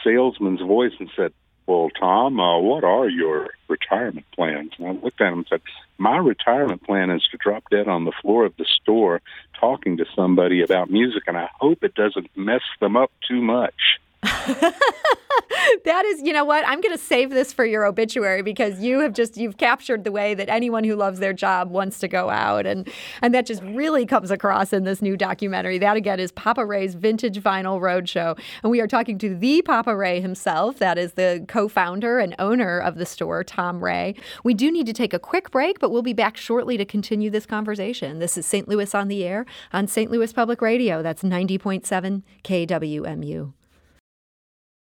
salesman's 0.02 0.60
voice 0.60 0.92
and 0.98 1.10
said, 1.16 1.32
"Well, 1.66 1.90
Tom, 1.98 2.38
uh, 2.38 2.58
what 2.58 2.84
are 2.84 3.08
your 3.08 3.50
retirement 3.68 4.26
plans?" 4.34 4.72
And 4.78 4.86
I 4.86 4.90
looked 4.92 5.20
at 5.20 5.32
him 5.32 5.38
and 5.38 5.46
said, 5.48 5.62
"My 5.98 6.16
retirement 6.18 6.82
plan 6.82 7.10
is 7.10 7.26
to 7.30 7.38
drop 7.38 7.64
dead 7.70 7.88
on 7.88 8.04
the 8.04 8.12
floor 8.22 8.44
of 8.44 8.56
the 8.56 8.66
store 8.66 9.20
talking 9.58 9.96
to 9.96 10.04
somebody 10.14 10.62
about 10.62 10.90
music, 10.90 11.24
and 11.26 11.36
I 11.36 11.48
hope 11.58 11.82
it 11.82 11.94
doesn't 11.94 12.36
mess 12.36 12.62
them 12.80 12.96
up 12.96 13.10
too 13.26 13.40
much." 13.40 13.98
that 15.84 16.04
is, 16.06 16.22
you 16.22 16.32
know 16.32 16.44
what? 16.44 16.66
I'm 16.66 16.80
going 16.80 16.96
to 16.96 17.02
save 17.02 17.30
this 17.30 17.52
for 17.52 17.64
your 17.64 17.84
obituary 17.84 18.42
because 18.42 18.80
you 18.80 19.00
have 19.00 19.12
just 19.12 19.36
you've 19.36 19.56
captured 19.56 20.04
the 20.04 20.12
way 20.12 20.34
that 20.34 20.48
anyone 20.48 20.84
who 20.84 20.96
loves 20.96 21.18
their 21.18 21.32
job 21.32 21.70
wants 21.70 21.98
to 21.98 22.08
go 22.08 22.30
out, 22.30 22.66
and 22.66 22.88
and 23.22 23.34
that 23.34 23.46
just 23.46 23.62
really 23.62 24.06
comes 24.06 24.30
across 24.30 24.72
in 24.72 24.84
this 24.84 25.02
new 25.02 25.16
documentary. 25.16 25.78
That 25.78 25.96
again 25.96 26.20
is 26.20 26.32
Papa 26.32 26.64
Ray's 26.64 26.94
Vintage 26.94 27.38
Vinyl 27.42 27.80
Roadshow, 27.80 28.38
and 28.62 28.70
we 28.70 28.80
are 28.80 28.86
talking 28.86 29.18
to 29.18 29.34
the 29.34 29.62
Papa 29.62 29.94
Ray 29.94 30.20
himself. 30.20 30.78
That 30.78 30.98
is 30.98 31.12
the 31.12 31.44
co-founder 31.48 32.18
and 32.18 32.34
owner 32.38 32.78
of 32.78 32.96
the 32.96 33.06
store, 33.06 33.44
Tom 33.44 33.84
Ray. 33.84 34.14
We 34.42 34.54
do 34.54 34.70
need 34.70 34.86
to 34.86 34.92
take 34.92 35.12
a 35.12 35.18
quick 35.18 35.50
break, 35.50 35.80
but 35.80 35.90
we'll 35.90 36.02
be 36.02 36.12
back 36.14 36.36
shortly 36.36 36.76
to 36.76 36.84
continue 36.84 37.30
this 37.30 37.46
conversation. 37.46 38.18
This 38.18 38.38
is 38.38 38.46
St. 38.46 38.68
Louis 38.68 38.94
on 38.94 39.08
the 39.08 39.24
air 39.24 39.44
on 39.72 39.86
St. 39.86 40.10
Louis 40.10 40.32
Public 40.32 40.62
Radio. 40.62 41.02
That's 41.02 41.22
90.7 41.22 42.22
KWMU. 42.42 43.52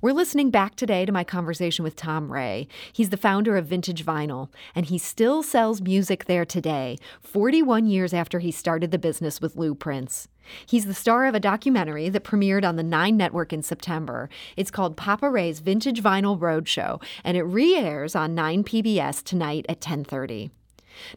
We're 0.00 0.12
listening 0.12 0.50
back 0.50 0.76
today 0.76 1.04
to 1.06 1.12
my 1.12 1.24
conversation 1.24 1.82
with 1.82 1.96
Tom 1.96 2.32
Ray. 2.32 2.68
He's 2.92 3.10
the 3.10 3.16
founder 3.16 3.56
of 3.56 3.66
Vintage 3.66 4.04
Vinyl, 4.04 4.48
and 4.74 4.86
he 4.86 4.98
still 4.98 5.42
sells 5.42 5.80
music 5.80 6.24
there 6.26 6.44
today, 6.44 6.98
41 7.20 7.86
years 7.86 8.12
after 8.14 8.38
he 8.38 8.50
started 8.50 8.90
the 8.90 8.98
business 8.98 9.40
with 9.40 9.56
Lou 9.56 9.74
Prince. 9.74 10.28
He's 10.66 10.86
the 10.86 10.94
star 10.94 11.26
of 11.26 11.34
a 11.34 11.40
documentary 11.40 12.08
that 12.08 12.24
premiered 12.24 12.64
on 12.64 12.76
the 12.76 12.82
Nine 12.82 13.16
Network 13.16 13.52
in 13.52 13.62
September. 13.62 14.28
It's 14.56 14.70
called 14.70 14.96
Papa 14.96 15.30
Ray's 15.30 15.60
Vintage 15.60 16.02
Vinyl 16.02 16.38
Roadshow, 16.38 17.02
and 17.24 17.36
it 17.36 17.42
re-airs 17.42 18.16
on 18.16 18.34
9 18.34 18.64
PBS 18.64 19.22
tonight 19.22 19.66
at 19.68 19.80
10:30. 19.80 20.50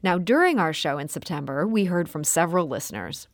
Now, 0.01 0.17
during 0.17 0.57
our 0.57 0.73
show 0.73 0.97
in 0.97 1.09
September, 1.09 1.67
we 1.67 1.85
heard 1.85 2.07
from 2.07 2.23
several 2.23 2.67
listeners. 2.67 3.27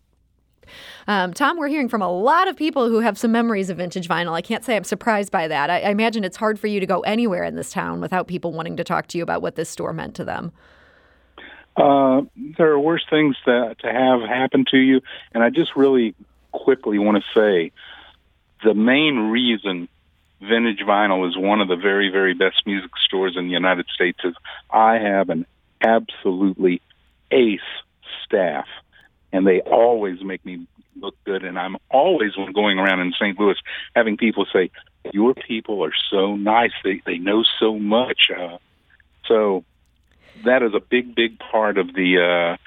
Um, 1.08 1.34
Tom, 1.34 1.58
we're 1.58 1.68
hearing 1.68 1.90
from 1.90 2.02
a 2.02 2.12
lot 2.12 2.48
of 2.48 2.56
people 2.56 2.90
who 2.90 3.00
have 3.00 3.18
some 3.18 3.32
memories 3.32 3.70
of 3.70 3.78
vintage 3.78 4.08
vinyl. 4.08 4.34
I 4.34 4.42
can't 4.42 4.64
say 4.64 4.76
I'm 4.76 4.84
surprised 4.84 5.32
by 5.32 5.48
that. 5.48 5.70
I, 5.70 5.82
I 5.82 5.90
imagine 5.90 6.24
it's 6.24 6.38
hard 6.38 6.60
for 6.60 6.68
you 6.68 6.80
to 6.80 6.86
go 6.86 7.02
anywhere 7.02 7.44
in 7.44 7.56
this 7.56 7.72
town 7.72 8.02
without 8.02 8.28
people 8.28 8.52
wanting 8.52 8.78
to 8.78 8.84
talk 8.84 9.08
to 9.08 9.18
you 9.18 9.24
about 9.24 9.42
what 9.42 9.56
this 9.56 9.70
store 9.70 9.94
meant 9.94 10.16
to 10.16 10.26
them. 10.26 10.52
Uh, 11.76 12.22
there 12.58 12.72
are 12.72 12.80
worse 12.80 13.06
things 13.10 13.36
to, 13.46 13.76
to 13.80 13.92
have 13.92 14.22
happen 14.22 14.66
to 14.72 14.78
you, 14.78 15.02
and 15.34 15.44
I 15.44 15.50
just 15.50 15.76
really 15.76 16.16
quickly 16.52 17.00
want 17.00 17.24
to 17.24 17.40
say 17.40 17.72
the 18.64 18.74
main 18.74 19.30
reason 19.32 19.88
Vintage 20.42 20.80
Vinyl 20.80 21.28
is 21.30 21.38
one 21.38 21.62
of 21.62 21.68
the 21.68 21.76
very, 21.76 22.10
very 22.10 22.34
best 22.34 22.64
music 22.66 22.92
stores 23.06 23.36
in 23.38 23.46
the 23.46 23.54
United 23.54 23.86
States 23.94 24.20
is 24.24 24.34
I 24.70 24.96
have 24.96 25.30
an 25.30 25.46
absolutely 25.82 26.82
ace 27.32 27.60
staff, 28.26 28.66
and 29.32 29.46
they 29.46 29.62
always 29.62 30.24
make 30.24 30.46
me 30.46 30.68
look 31.00 31.16
good. 31.24 31.44
And 31.44 31.58
I'm 31.58 31.78
always 31.90 32.32
going 32.54 32.78
around 32.78 33.00
in 33.00 33.14
St. 33.14 33.40
Louis 33.40 33.58
having 33.96 34.18
people 34.18 34.46
say, 34.52 34.70
"Your 35.14 35.34
people 35.34 35.84
are 35.84 35.94
so 36.10 36.36
nice. 36.36 36.72
They 36.84 37.02
they 37.06 37.18
know 37.18 37.44
so 37.60 37.78
much." 37.78 38.30
Uh, 38.36 38.58
so 39.26 39.64
that 40.46 40.64
is 40.64 40.74
a 40.74 40.80
big, 40.80 41.16
big 41.16 41.40
part 41.40 41.78
of 41.78 41.94
the 41.94 42.18
uh, 42.20 42.58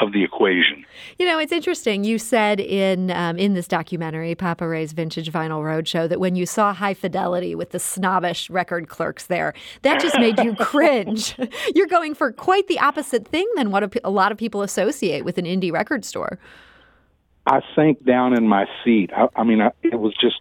of 0.00 0.12
the 0.12 0.22
equation. 0.24 0.84
You 1.18 1.26
know, 1.26 1.38
it's 1.38 1.52
interesting. 1.52 2.04
You 2.04 2.18
said 2.18 2.60
in 2.60 3.10
um, 3.10 3.38
in 3.38 3.54
this 3.54 3.68
documentary, 3.68 4.34
Papa 4.34 4.66
Ray's 4.66 4.92
Vintage 4.92 5.30
Vinyl 5.30 5.62
Roadshow, 5.62 6.08
that 6.08 6.20
when 6.20 6.36
you 6.36 6.46
saw 6.46 6.72
High 6.72 6.94
Fidelity 6.94 7.54
with 7.54 7.70
the 7.70 7.78
snobbish 7.78 8.50
record 8.50 8.88
clerks 8.88 9.26
there, 9.26 9.54
that 9.82 10.00
just 10.00 10.18
made 10.18 10.38
you 10.38 10.54
cringe. 10.60 11.36
You're 11.74 11.86
going 11.86 12.14
for 12.14 12.32
quite 12.32 12.68
the 12.68 12.78
opposite 12.78 13.26
thing 13.28 13.48
than 13.56 13.70
what 13.70 13.82
a, 13.82 14.00
a 14.04 14.10
lot 14.10 14.32
of 14.32 14.38
people 14.38 14.62
associate 14.62 15.24
with 15.24 15.38
an 15.38 15.44
indie 15.44 15.72
record 15.72 16.04
store. 16.04 16.38
I 17.46 17.60
sank 17.74 18.04
down 18.04 18.36
in 18.36 18.46
my 18.46 18.66
seat. 18.84 19.10
I, 19.16 19.28
I 19.36 19.44
mean, 19.44 19.60
I, 19.60 19.70
it 19.82 19.98
was 19.98 20.14
just 20.20 20.36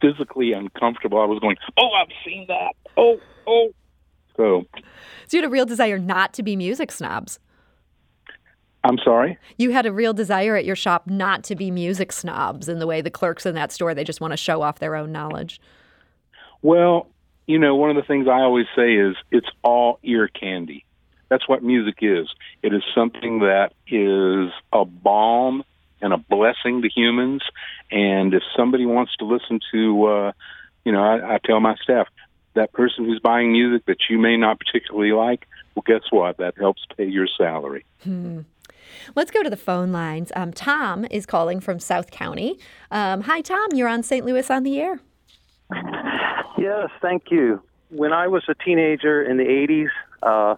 physically 0.00 0.52
uncomfortable. 0.52 1.20
I 1.20 1.24
was 1.26 1.38
going, 1.38 1.56
"Oh, 1.78 1.90
I've 2.00 2.12
seen 2.24 2.46
that. 2.48 2.74
Oh, 2.96 3.20
oh." 3.46 3.72
So, 4.36 4.64
so 5.26 5.36
you 5.36 5.42
had 5.42 5.48
a 5.48 5.50
real 5.50 5.66
desire 5.66 5.98
not 5.98 6.32
to 6.34 6.42
be 6.42 6.56
music 6.56 6.92
snobs. 6.92 7.38
I'm 8.82 8.98
sorry? 8.98 9.38
You 9.58 9.72
had 9.72 9.84
a 9.86 9.92
real 9.92 10.12
desire 10.12 10.56
at 10.56 10.64
your 10.64 10.76
shop 10.76 11.06
not 11.06 11.44
to 11.44 11.56
be 11.56 11.70
music 11.70 12.12
snobs 12.12 12.68
in 12.68 12.78
the 12.78 12.86
way 12.86 13.00
the 13.00 13.10
clerks 13.10 13.44
in 13.44 13.54
that 13.54 13.72
store, 13.72 13.94
they 13.94 14.04
just 14.04 14.20
want 14.20 14.32
to 14.32 14.36
show 14.36 14.62
off 14.62 14.78
their 14.78 14.94
own 14.94 15.12
knowledge. 15.12 15.60
Well, 16.62 17.08
you 17.46 17.58
know, 17.58 17.74
one 17.74 17.90
of 17.90 17.96
the 17.96 18.02
things 18.02 18.28
I 18.28 18.40
always 18.40 18.66
say 18.76 18.94
is 18.94 19.16
it's 19.30 19.48
all 19.62 19.98
ear 20.02 20.28
candy. 20.28 20.84
That's 21.28 21.48
what 21.48 21.62
music 21.62 21.98
is. 22.00 22.28
It 22.62 22.74
is 22.74 22.82
something 22.94 23.40
that 23.40 23.72
is 23.86 24.52
a 24.72 24.84
balm 24.84 25.64
and 26.00 26.12
a 26.12 26.16
blessing 26.16 26.82
to 26.82 26.88
humans. 26.88 27.42
And 27.90 28.34
if 28.34 28.42
somebody 28.56 28.86
wants 28.86 29.16
to 29.16 29.24
listen 29.24 29.60
to, 29.72 30.04
uh, 30.06 30.32
you 30.84 30.92
know, 30.92 31.02
I, 31.02 31.34
I 31.34 31.38
tell 31.44 31.60
my 31.60 31.76
staff, 31.76 32.08
that 32.54 32.72
person 32.72 33.04
who's 33.04 33.20
buying 33.20 33.52
music 33.52 33.86
that 33.86 33.98
you 34.08 34.18
may 34.18 34.36
not 34.36 34.58
particularly 34.58 35.12
like, 35.12 35.46
well, 35.74 35.84
guess 35.86 36.02
what? 36.10 36.38
That 36.38 36.56
helps 36.58 36.84
pay 36.96 37.06
your 37.06 37.28
salary. 37.38 37.84
Hmm. 38.02 38.40
Let's 39.14 39.30
go 39.30 39.42
to 39.42 39.50
the 39.50 39.56
phone 39.56 39.92
lines. 39.92 40.32
Um, 40.34 40.52
Tom 40.52 41.06
is 41.10 41.26
calling 41.26 41.60
from 41.60 41.78
South 41.78 42.10
County. 42.10 42.58
Um, 42.90 43.22
hi, 43.22 43.40
Tom. 43.40 43.68
You're 43.72 43.88
on 43.88 44.02
St. 44.02 44.24
Louis 44.24 44.50
on 44.50 44.62
the 44.62 44.80
air. 44.80 45.00
Yes, 46.58 46.90
thank 47.00 47.30
you. 47.30 47.62
When 47.88 48.12
I 48.12 48.28
was 48.28 48.44
a 48.48 48.54
teenager 48.54 49.22
in 49.22 49.38
the 49.38 49.44
80s, 49.44 49.88
uh, 50.22 50.56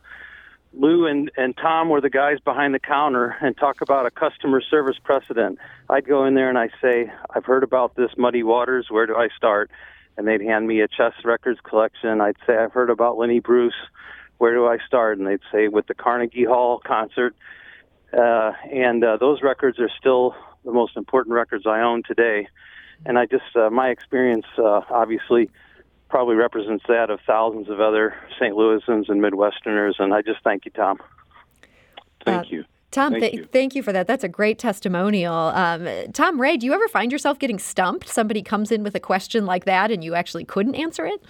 Lou 0.74 1.06
and, 1.06 1.30
and 1.36 1.56
Tom 1.56 1.90
were 1.90 2.00
the 2.00 2.10
guys 2.10 2.38
behind 2.40 2.74
the 2.74 2.78
counter 2.78 3.36
and 3.40 3.56
talk 3.56 3.80
about 3.82 4.06
a 4.06 4.10
customer 4.10 4.60
service 4.60 4.96
precedent. 5.02 5.58
I'd 5.90 6.06
go 6.06 6.24
in 6.24 6.34
there 6.34 6.48
and 6.48 6.58
I'd 6.58 6.72
say, 6.80 7.12
I've 7.34 7.44
heard 7.44 7.62
about 7.62 7.94
this 7.94 8.10
Muddy 8.16 8.42
Waters. 8.42 8.86
Where 8.88 9.06
do 9.06 9.14
I 9.14 9.28
start? 9.36 9.70
And 10.16 10.26
they'd 10.26 10.40
hand 10.40 10.66
me 10.66 10.80
a 10.80 10.88
Chess 10.88 11.12
Records 11.24 11.60
collection. 11.62 12.20
I'd 12.20 12.36
say, 12.46 12.56
I've 12.56 12.72
heard 12.72 12.90
about 12.90 13.18
Lenny 13.18 13.40
Bruce. 13.40 13.74
Where 14.38 14.54
do 14.54 14.66
I 14.66 14.78
start? 14.86 15.18
And 15.18 15.26
they'd 15.26 15.40
say, 15.52 15.68
with 15.68 15.86
the 15.86 15.94
Carnegie 15.94 16.44
Hall 16.44 16.80
concert. 16.84 17.34
Uh, 18.12 18.52
and 18.70 19.02
uh, 19.02 19.16
those 19.16 19.42
records 19.42 19.78
are 19.78 19.90
still 19.98 20.34
the 20.64 20.72
most 20.72 20.96
important 20.96 21.34
records 21.34 21.66
I 21.66 21.80
own 21.80 22.02
today. 22.02 22.48
And 23.04 23.18
I 23.18 23.26
just, 23.26 23.56
uh, 23.56 23.70
my 23.70 23.88
experience 23.88 24.46
uh, 24.58 24.82
obviously 24.90 25.50
probably 26.08 26.36
represents 26.36 26.84
that 26.88 27.10
of 27.10 27.20
thousands 27.26 27.68
of 27.68 27.80
other 27.80 28.14
St. 28.38 28.54
Louisans 28.54 29.08
and 29.08 29.20
Midwesterners. 29.22 29.94
And 29.98 30.12
I 30.12 30.22
just 30.22 30.42
thank 30.44 30.66
you, 30.66 30.70
Tom. 30.70 30.98
Thank 32.24 32.52
you. 32.52 32.64
Tom, 32.90 33.12
thank, 33.12 33.22
th- 33.22 33.34
you. 33.34 33.44
thank 33.46 33.74
you 33.74 33.82
for 33.82 33.92
that. 33.92 34.06
That's 34.06 34.22
a 34.22 34.28
great 34.28 34.58
testimonial. 34.58 35.34
Um, 35.34 35.88
Tom 36.12 36.38
Ray, 36.38 36.58
do 36.58 36.66
you 36.66 36.74
ever 36.74 36.86
find 36.88 37.10
yourself 37.10 37.38
getting 37.38 37.58
stumped? 37.58 38.08
Somebody 38.08 38.42
comes 38.42 38.70
in 38.70 38.82
with 38.82 38.94
a 38.94 39.00
question 39.00 39.46
like 39.46 39.64
that 39.64 39.90
and 39.90 40.04
you 40.04 40.14
actually 40.14 40.44
couldn't 40.44 40.74
answer 40.74 41.06
it? 41.06 41.22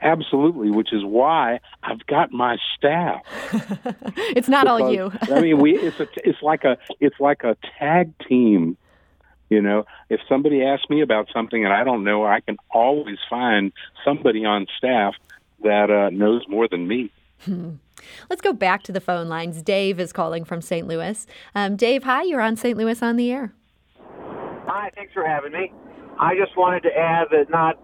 Absolutely, 0.00 0.70
which 0.70 0.92
is 0.92 1.04
why 1.04 1.60
I've 1.82 2.06
got 2.06 2.32
my 2.32 2.56
staff. 2.76 3.22
it's 4.34 4.48
not 4.48 4.64
because, 4.64 4.80
all 4.82 4.92
you. 4.92 5.12
I 5.22 5.40
mean, 5.40 5.58
we 5.58 5.76
it's 5.76 5.98
a, 6.00 6.08
it's 6.24 6.42
like 6.42 6.64
a 6.64 6.78
it's 7.00 7.18
like 7.18 7.42
a 7.44 7.56
tag 7.78 8.12
team. 8.26 8.76
You 9.48 9.62
know, 9.62 9.86
if 10.10 10.20
somebody 10.28 10.62
asks 10.62 10.90
me 10.90 11.00
about 11.00 11.28
something 11.32 11.64
and 11.64 11.72
I 11.72 11.82
don't 11.82 12.04
know, 12.04 12.24
I 12.24 12.40
can 12.40 12.58
always 12.70 13.18
find 13.30 13.72
somebody 14.04 14.44
on 14.44 14.66
staff 14.76 15.14
that 15.62 15.90
uh, 15.90 16.10
knows 16.10 16.44
more 16.48 16.68
than 16.68 16.86
me. 16.86 17.10
Hmm. 17.44 17.76
Let's 18.28 18.42
go 18.42 18.52
back 18.52 18.82
to 18.84 18.92
the 18.92 19.00
phone 19.00 19.28
lines. 19.28 19.62
Dave 19.62 19.98
is 19.98 20.12
calling 20.12 20.44
from 20.44 20.60
St. 20.60 20.86
Louis. 20.86 21.26
Um, 21.54 21.76
Dave, 21.76 22.04
hi, 22.04 22.22
you're 22.22 22.40
on 22.40 22.56
St. 22.56 22.76
Louis 22.76 23.02
on 23.02 23.16
the 23.16 23.32
air. 23.32 23.52
Hi, 24.66 24.90
thanks 24.94 25.12
for 25.12 25.26
having 25.26 25.52
me. 25.52 25.72
I 26.18 26.36
just 26.36 26.56
wanted 26.56 26.82
to 26.82 26.96
add 26.96 27.28
that 27.30 27.48
not 27.48 27.78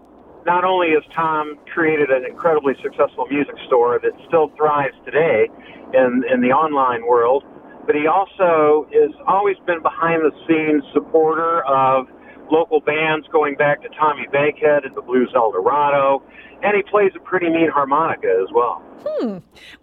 not 0.45 0.63
only 0.63 0.91
has 0.91 1.03
Tom 1.13 1.57
created 1.73 2.09
an 2.09 2.25
incredibly 2.25 2.73
successful 2.81 3.25
music 3.29 3.55
store 3.67 3.99
that 4.01 4.11
still 4.27 4.51
thrives 4.55 4.95
today 5.03 5.49
in, 5.93 6.23
in 6.31 6.41
the 6.41 6.53
online 6.53 7.05
world, 7.05 7.43
but 7.85 7.95
he 7.95 8.07
also 8.07 8.87
has 8.93 9.11
always 9.27 9.57
been 9.65 9.81
behind 9.81 10.21
the 10.21 10.31
scenes 10.47 10.83
supporter 10.93 11.63
of 11.65 12.07
local 12.51 12.79
bands 12.79 13.27
going 13.31 13.55
back 13.55 13.81
to 13.81 13.89
Tommy 13.89 14.27
Bankhead 14.31 14.85
and 14.85 14.95
the 14.95 15.01
Blues 15.01 15.31
Eldorado, 15.35 16.21
and 16.63 16.75
he 16.75 16.83
plays 16.83 17.11
a 17.15 17.19
pretty 17.19 17.49
neat 17.49 17.69
harmonica 17.69 18.27
as 18.27 18.53
well. 18.53 18.83
Hmm. 19.05 19.37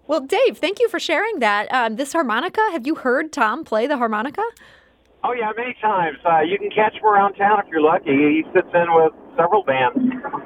Well, 0.07 0.21
Dave, 0.21 0.59
thank 0.59 0.81
you 0.81 0.89
for 0.89 0.99
sharing 0.99 1.41
that. 1.41 1.73
Um, 1.73 1.97
this 1.97 2.13
harmonica, 2.13 2.61
have 2.71 2.87
you 2.87 2.95
heard 2.95 3.33
Tom 3.33 3.65
play 3.65 3.87
the 3.87 3.97
harmonica? 3.97 4.43
Oh 5.25 5.33
yeah, 5.33 5.51
many 5.57 5.75
times. 5.81 6.19
Uh, 6.25 6.41
you 6.41 6.59
can 6.59 6.71
catch 6.71 6.95
him 6.95 7.05
around 7.05 7.35
town 7.35 7.61
if 7.65 7.67
you're 7.71 7.81
lucky. 7.81 8.11
He 8.11 8.43
sits 8.53 8.69
in 8.75 8.87
with 8.91 9.13
several 9.37 9.63
bands 9.63 9.99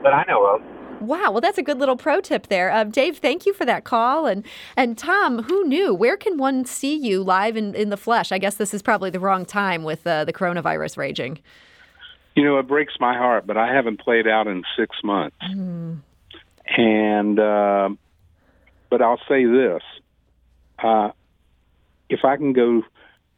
that 0.03 0.13
I 0.13 0.25
know 0.29 0.45
of. 0.47 0.63
Wow, 1.01 1.31
well, 1.31 1.41
that's 1.41 1.59
a 1.59 1.63
good 1.63 1.79
little 1.79 1.97
pro 1.97 2.21
tip 2.21 2.47
there, 2.49 2.71
uh, 2.71 2.85
Dave. 2.85 3.19
Thank 3.19 3.45
you 3.45 3.53
for 3.53 3.65
that 3.65 3.85
call, 3.85 4.27
and 4.27 4.45
and 4.77 4.97
Tom, 4.97 5.43
who 5.43 5.65
knew? 5.65 5.95
Where 5.95 6.17
can 6.17 6.39
one 6.39 6.65
see 6.65 6.95
you 6.95 7.23
live 7.23 7.57
in, 7.57 7.75
in 7.75 7.91
the 7.91 7.97
flesh? 7.97 8.33
I 8.33 8.39
guess 8.39 8.57
this 8.57 8.73
is 8.73 8.83
probably 8.83 9.11
the 9.11 9.21
wrong 9.21 9.45
time 9.45 9.85
with 9.85 10.07
uh, 10.07 10.25
the 10.25 10.33
coronavirus 10.33 10.97
raging. 10.97 11.39
You 12.35 12.45
know, 12.45 12.59
it 12.59 12.67
breaks 12.67 12.95
my 12.99 13.17
heart, 13.17 13.47
but 13.47 13.57
I 13.57 13.73
haven't 13.73 14.01
played 14.01 14.27
out 14.27 14.47
in 14.47 14.63
six 14.79 14.97
months, 15.05 15.37
mm. 15.43 15.99
and 16.77 17.39
uh, 17.39 17.91
but 18.89 19.03
I'll 19.03 19.21
say 19.29 19.45
this: 19.45 19.83
uh, 20.83 21.11
if 22.09 22.25
I 22.25 22.37
can 22.37 22.53
go 22.53 22.83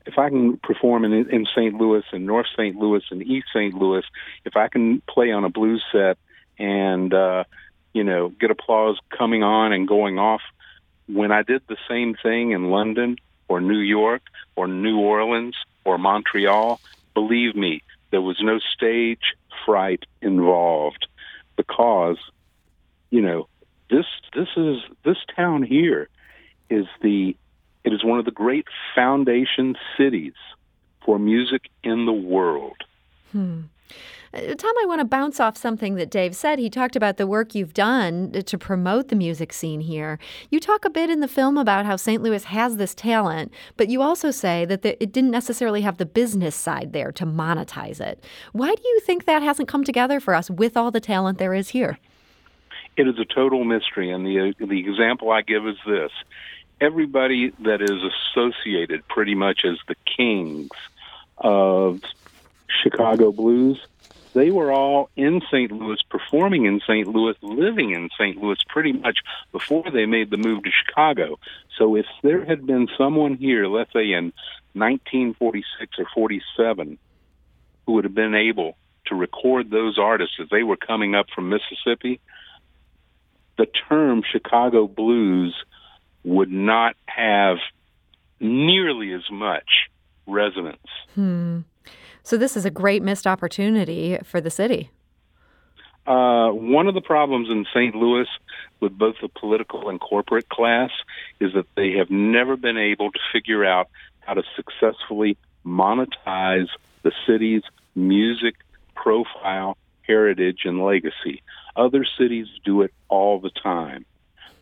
if 0.08 0.16
I 0.16 0.30
can 0.30 0.56
perform 0.56 1.04
in, 1.04 1.12
in 1.12 1.46
St. 1.54 1.74
Louis 1.74 2.02
and 2.12 2.24
North 2.24 2.46
St. 2.56 2.74
Louis 2.74 3.02
and 3.10 3.22
East 3.22 3.48
St. 3.52 3.74
Louis, 3.74 4.02
if 4.46 4.56
I 4.56 4.68
can 4.68 5.02
play 5.02 5.30
on 5.32 5.44
a 5.44 5.50
blues 5.50 5.84
set 5.92 6.16
and 6.58 7.12
uh, 7.12 7.44
you 7.92 8.02
know 8.04 8.30
get 8.30 8.50
applause 8.50 8.98
coming 9.16 9.42
on 9.42 9.72
and 9.72 9.86
going 9.86 10.18
off, 10.18 10.40
when 11.06 11.30
I 11.30 11.42
did 11.42 11.60
the 11.68 11.76
same 11.88 12.16
thing 12.20 12.52
in 12.52 12.70
London 12.70 13.16
or 13.48 13.60
New 13.60 13.78
York 13.78 14.22
or 14.56 14.66
New 14.66 14.98
Orleans 14.98 15.56
or 15.84 15.98
Montreal, 15.98 16.80
believe 17.12 17.54
me, 17.54 17.82
there 18.10 18.22
was 18.22 18.38
no 18.40 18.58
stage 18.58 19.34
fright 19.66 20.04
involved 20.22 21.06
because 21.56 22.16
you 23.10 23.20
know 23.20 23.46
this 23.90 24.06
this 24.34 24.48
is 24.56 24.78
this 25.04 25.18
town 25.36 25.62
here 25.62 26.08
is 26.70 26.86
the 27.02 27.36
it 27.88 27.94
is 27.94 28.04
one 28.04 28.18
of 28.18 28.26
the 28.26 28.30
great 28.30 28.66
foundation 28.94 29.74
cities 29.96 30.34
for 31.06 31.18
music 31.18 31.70
in 31.82 32.04
the 32.04 32.12
world. 32.12 32.76
Hmm. 33.32 33.62
Uh, 34.34 34.40
Tom, 34.54 34.74
I 34.82 34.84
want 34.84 34.98
to 34.98 35.06
bounce 35.06 35.40
off 35.40 35.56
something 35.56 35.94
that 35.94 36.10
Dave 36.10 36.36
said. 36.36 36.58
He 36.58 36.68
talked 36.68 36.96
about 36.96 37.16
the 37.16 37.26
work 37.26 37.54
you've 37.54 37.72
done 37.72 38.30
to 38.32 38.58
promote 38.58 39.08
the 39.08 39.16
music 39.16 39.54
scene 39.54 39.80
here. 39.80 40.18
You 40.50 40.60
talk 40.60 40.84
a 40.84 40.90
bit 40.90 41.08
in 41.08 41.20
the 41.20 41.28
film 41.28 41.56
about 41.56 41.86
how 41.86 41.96
St. 41.96 42.22
Louis 42.22 42.44
has 42.44 42.76
this 42.76 42.94
talent, 42.94 43.54
but 43.78 43.88
you 43.88 44.02
also 44.02 44.30
say 44.30 44.66
that 44.66 44.82
the, 44.82 45.02
it 45.02 45.10
didn't 45.10 45.30
necessarily 45.30 45.80
have 45.80 45.96
the 45.96 46.04
business 46.04 46.54
side 46.54 46.92
there 46.92 47.10
to 47.12 47.24
monetize 47.24 48.02
it. 48.02 48.22
Why 48.52 48.74
do 48.74 48.82
you 48.86 49.00
think 49.00 49.24
that 49.24 49.42
hasn't 49.42 49.68
come 49.68 49.82
together 49.82 50.20
for 50.20 50.34
us 50.34 50.50
with 50.50 50.76
all 50.76 50.90
the 50.90 51.00
talent 51.00 51.38
there 51.38 51.54
is 51.54 51.70
here? 51.70 51.98
It 52.98 53.08
is 53.08 53.18
a 53.18 53.24
total 53.24 53.64
mystery, 53.64 54.10
and 54.10 54.26
the 54.26 54.52
the 54.58 54.80
example 54.80 55.30
I 55.30 55.42
give 55.42 55.66
is 55.66 55.76
this: 55.86 56.10
everybody 56.80 57.52
that 57.60 57.82
is 57.82 58.02
associated 58.02 59.06
pretty 59.08 59.34
much 59.34 59.64
as 59.64 59.78
the 59.88 59.96
kings 60.16 60.70
of 61.38 62.00
Chicago 62.82 63.32
blues, 63.32 63.80
they 64.34 64.50
were 64.50 64.70
all 64.70 65.10
in 65.16 65.40
St. 65.50 65.72
Louis, 65.72 66.00
performing 66.08 66.66
in 66.66 66.80
St. 66.80 67.08
Louis, 67.08 67.36
living 67.42 67.90
in 67.90 68.10
St. 68.18 68.36
Louis 68.36 68.58
pretty 68.68 68.92
much 68.92 69.18
before 69.52 69.90
they 69.90 70.06
made 70.06 70.30
the 70.30 70.36
move 70.36 70.62
to 70.64 70.70
Chicago. 70.70 71.38
So 71.76 71.96
if 71.96 72.06
there 72.22 72.44
had 72.44 72.66
been 72.66 72.88
someone 72.96 73.34
here, 73.36 73.66
let's 73.66 73.92
say 73.92 74.12
in 74.12 74.32
1946 74.74 75.98
or 75.98 76.06
47, 76.14 76.98
who 77.86 77.92
would 77.92 78.04
have 78.04 78.14
been 78.14 78.34
able 78.34 78.76
to 79.06 79.14
record 79.14 79.70
those 79.70 79.98
artists 79.98 80.36
as 80.40 80.48
they 80.50 80.62
were 80.62 80.76
coming 80.76 81.14
up 81.14 81.26
from 81.34 81.48
Mississippi, 81.48 82.20
the 83.56 83.66
term 83.66 84.22
Chicago 84.30 84.86
blues 84.86 85.54
would 86.24 86.50
not 86.50 86.96
have 87.06 87.58
nearly 88.40 89.12
as 89.12 89.30
much 89.30 89.88
resonance. 90.26 90.86
Hmm. 91.14 91.60
So 92.22 92.36
this 92.36 92.56
is 92.56 92.64
a 92.64 92.70
great 92.70 93.02
missed 93.02 93.26
opportunity 93.26 94.18
for 94.24 94.40
the 94.40 94.50
city. 94.50 94.90
Uh, 96.06 96.50
one 96.50 96.86
of 96.86 96.94
the 96.94 97.00
problems 97.00 97.50
in 97.50 97.66
St. 97.74 97.94
Louis 97.94 98.26
with 98.80 98.96
both 98.96 99.16
the 99.20 99.28
political 99.28 99.88
and 99.88 100.00
corporate 100.00 100.48
class 100.48 100.90
is 101.40 101.52
that 101.54 101.66
they 101.74 101.92
have 101.92 102.10
never 102.10 102.56
been 102.56 102.78
able 102.78 103.10
to 103.10 103.18
figure 103.32 103.64
out 103.64 103.88
how 104.20 104.34
to 104.34 104.42
successfully 104.56 105.36
monetize 105.66 106.68
the 107.02 107.12
city's 107.26 107.62
music 107.94 108.54
profile, 108.94 109.76
heritage, 110.02 110.60
and 110.64 110.84
legacy. 110.84 111.42
Other 111.76 112.04
cities 112.18 112.46
do 112.64 112.82
it 112.82 112.92
all 113.08 113.38
the 113.38 113.50
time. 113.50 114.04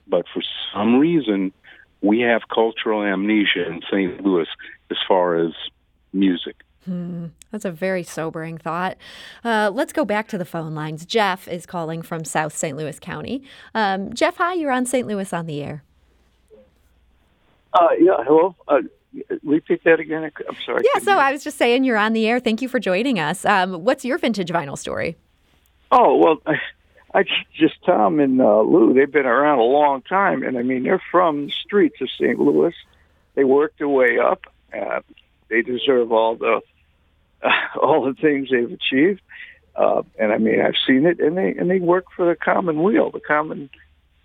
But 0.06 0.26
for 0.32 0.42
some 0.72 0.98
reason, 0.98 1.52
we 2.00 2.20
have 2.20 2.42
cultural 2.52 3.02
amnesia 3.02 3.66
in 3.66 3.80
St. 3.90 4.22
Louis 4.24 4.46
as 4.90 4.96
far 5.06 5.36
as 5.36 5.52
music. 6.12 6.56
Hmm. 6.84 7.26
That's 7.50 7.64
a 7.64 7.72
very 7.72 8.04
sobering 8.04 8.58
thought. 8.58 8.96
Uh, 9.44 9.70
let's 9.74 9.92
go 9.92 10.04
back 10.04 10.28
to 10.28 10.38
the 10.38 10.44
phone 10.44 10.74
lines. 10.74 11.04
Jeff 11.04 11.48
is 11.48 11.66
calling 11.66 12.00
from 12.00 12.24
South 12.24 12.56
St. 12.56 12.76
Louis 12.76 12.98
County. 13.00 13.42
Um, 13.74 14.12
Jeff, 14.12 14.36
hi, 14.36 14.54
you're 14.54 14.70
on 14.70 14.86
St. 14.86 15.06
Louis 15.06 15.32
on 15.32 15.46
the 15.46 15.62
air. 15.62 15.82
Uh, 17.72 17.88
yeah, 17.98 18.22
hello. 18.24 18.54
Uh, 18.68 18.82
repeat 19.42 19.82
that 19.84 19.98
again. 19.98 20.30
I'm 20.48 20.56
sorry. 20.64 20.82
Yeah, 20.94 21.00
so 21.00 21.18
I 21.18 21.32
was 21.32 21.42
just 21.42 21.58
saying 21.58 21.82
you're 21.82 21.96
on 21.96 22.12
the 22.12 22.26
air. 22.28 22.38
Thank 22.38 22.62
you 22.62 22.68
for 22.68 22.78
joining 22.78 23.18
us. 23.18 23.44
Um, 23.44 23.84
what's 23.84 24.04
your 24.04 24.18
vintage 24.18 24.50
vinyl 24.50 24.78
story? 24.78 25.16
Oh 25.90 26.16
well, 26.16 26.42
I, 27.16 27.24
just 27.54 27.82
Tom 27.84 28.20
and 28.20 28.40
uh, 28.42 28.60
Lou. 28.60 28.92
They've 28.92 29.10
been 29.10 29.24
around 29.24 29.58
a 29.58 29.62
long 29.62 30.02
time, 30.02 30.42
and 30.42 30.58
I 30.58 30.62
mean 30.62 30.82
they're 30.82 31.02
from 31.10 31.46
the 31.46 31.52
streets 31.52 31.96
of 32.02 32.10
St. 32.10 32.38
Louis. 32.38 32.74
They 33.34 33.44
worked 33.44 33.78
their 33.78 33.88
way 33.88 34.18
up. 34.18 34.42
Uh, 34.70 35.00
they 35.48 35.62
deserve 35.62 36.12
all 36.12 36.36
the 36.36 36.60
uh, 37.42 37.50
all 37.80 38.04
the 38.04 38.14
things 38.20 38.50
they've 38.50 38.70
achieved. 38.70 39.22
Uh, 39.74 40.02
and 40.18 40.30
I 40.30 40.36
mean, 40.38 40.60
I've 40.60 40.74
seen 40.86 41.06
it, 41.06 41.18
and 41.18 41.38
they 41.38 41.54
and 41.54 41.70
they 41.70 41.80
work 41.80 42.04
for 42.14 42.26
the 42.26 42.36
common 42.36 42.82
weal, 42.82 43.10
the 43.10 43.20
common 43.20 43.70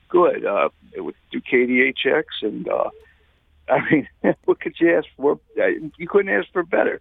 good. 0.10 0.45
Uh, 0.45 0.69
do 0.93 1.41
KDHX, 1.41 2.23
and 2.41 2.67
uh, 2.67 2.89
I 3.69 3.89
mean, 3.89 4.08
what 4.43 4.60
could 4.60 4.75
you 4.82 4.97
ask 4.97 5.08
for? 5.15 5.39
Uh, 5.58 5.67
you 5.97 6.10
couldn't 6.10 6.34
ask 6.34 6.51
for 6.51 6.63
better. 6.63 6.99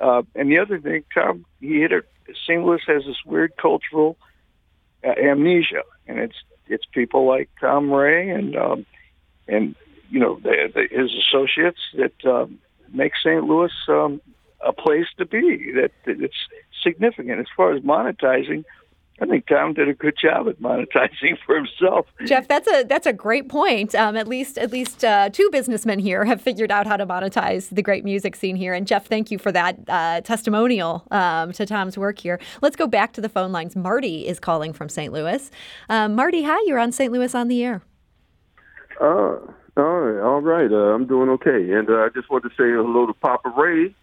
Uh, 0.00 0.22
and 0.34 0.50
the 0.50 0.58
other 0.58 0.80
thing, 0.80 1.04
Tom, 1.12 1.44
he 1.60 1.80
hit 1.80 1.92
it. 1.92 2.08
St. 2.44 2.64
Louis 2.64 2.80
has 2.86 3.04
this 3.04 3.22
weird 3.26 3.52
cultural 3.56 4.16
amnesia, 5.06 5.82
and 6.06 6.18
it's 6.18 6.36
it's 6.68 6.84
people 6.92 7.26
like 7.26 7.48
Tom 7.60 7.90
Ray 7.92 8.30
and 8.30 8.56
um, 8.56 8.86
and 9.48 9.74
you 10.10 10.20
know 10.20 10.38
the, 10.42 10.70
the, 10.74 10.88
his 10.90 11.10
associates 11.14 11.80
that 11.94 12.24
um, 12.28 12.58
make 12.92 13.12
St. 13.22 13.44
Louis 13.44 13.72
um, 13.88 14.20
a 14.64 14.72
place 14.72 15.06
to 15.18 15.26
be. 15.26 15.72
That, 15.74 15.92
that 16.04 16.20
it's 16.22 16.34
significant 16.82 17.40
as 17.40 17.46
far 17.56 17.72
as 17.72 17.82
monetizing. 17.82 18.64
I 19.18 19.24
think 19.24 19.46
Tom 19.46 19.72
did 19.72 19.88
a 19.88 19.94
good 19.94 20.14
job 20.20 20.46
at 20.48 20.60
monetizing 20.60 21.38
for 21.46 21.56
himself. 21.56 22.06
Jeff, 22.26 22.46
that's 22.48 22.70
a 22.70 22.84
that's 22.84 23.06
a 23.06 23.12
great 23.12 23.48
point. 23.48 23.94
Um, 23.94 24.16
at 24.16 24.28
least 24.28 24.58
at 24.58 24.70
least 24.70 25.04
uh, 25.04 25.30
two 25.30 25.48
businessmen 25.50 25.98
here 25.98 26.24
have 26.24 26.40
figured 26.40 26.70
out 26.70 26.86
how 26.86 26.96
to 26.96 27.06
monetize 27.06 27.74
the 27.74 27.82
great 27.82 28.04
music 28.04 28.36
scene 28.36 28.56
here. 28.56 28.74
And 28.74 28.86
Jeff, 28.86 29.06
thank 29.06 29.30
you 29.30 29.38
for 29.38 29.50
that 29.52 29.78
uh, 29.88 30.20
testimonial 30.20 31.06
um, 31.10 31.52
to 31.52 31.64
Tom's 31.64 31.96
work 31.96 32.18
here. 32.18 32.38
Let's 32.60 32.76
go 32.76 32.86
back 32.86 33.14
to 33.14 33.20
the 33.20 33.28
phone 33.28 33.52
lines. 33.52 33.74
Marty 33.74 34.26
is 34.26 34.38
calling 34.38 34.72
from 34.72 34.88
St. 34.88 35.12
Louis. 35.12 35.50
Um, 35.88 36.14
Marty, 36.14 36.42
hi. 36.42 36.58
You're 36.66 36.78
on 36.78 36.92
St. 36.92 37.10
Louis 37.10 37.34
on 37.34 37.48
the 37.48 37.64
air. 37.64 37.82
Uh, 39.00 39.38
all 39.76 40.00
right, 40.00 40.22
all 40.22 40.40
right. 40.40 40.72
Uh, 40.72 40.94
I'm 40.94 41.06
doing 41.06 41.28
okay, 41.30 41.72
and 41.72 41.88
uh, 41.88 41.98
I 41.98 42.08
just 42.14 42.30
want 42.30 42.44
to 42.44 42.50
say 42.50 42.70
hello 42.70 43.06
to 43.06 43.12
Papa 43.14 43.52
Ray. 43.56 43.94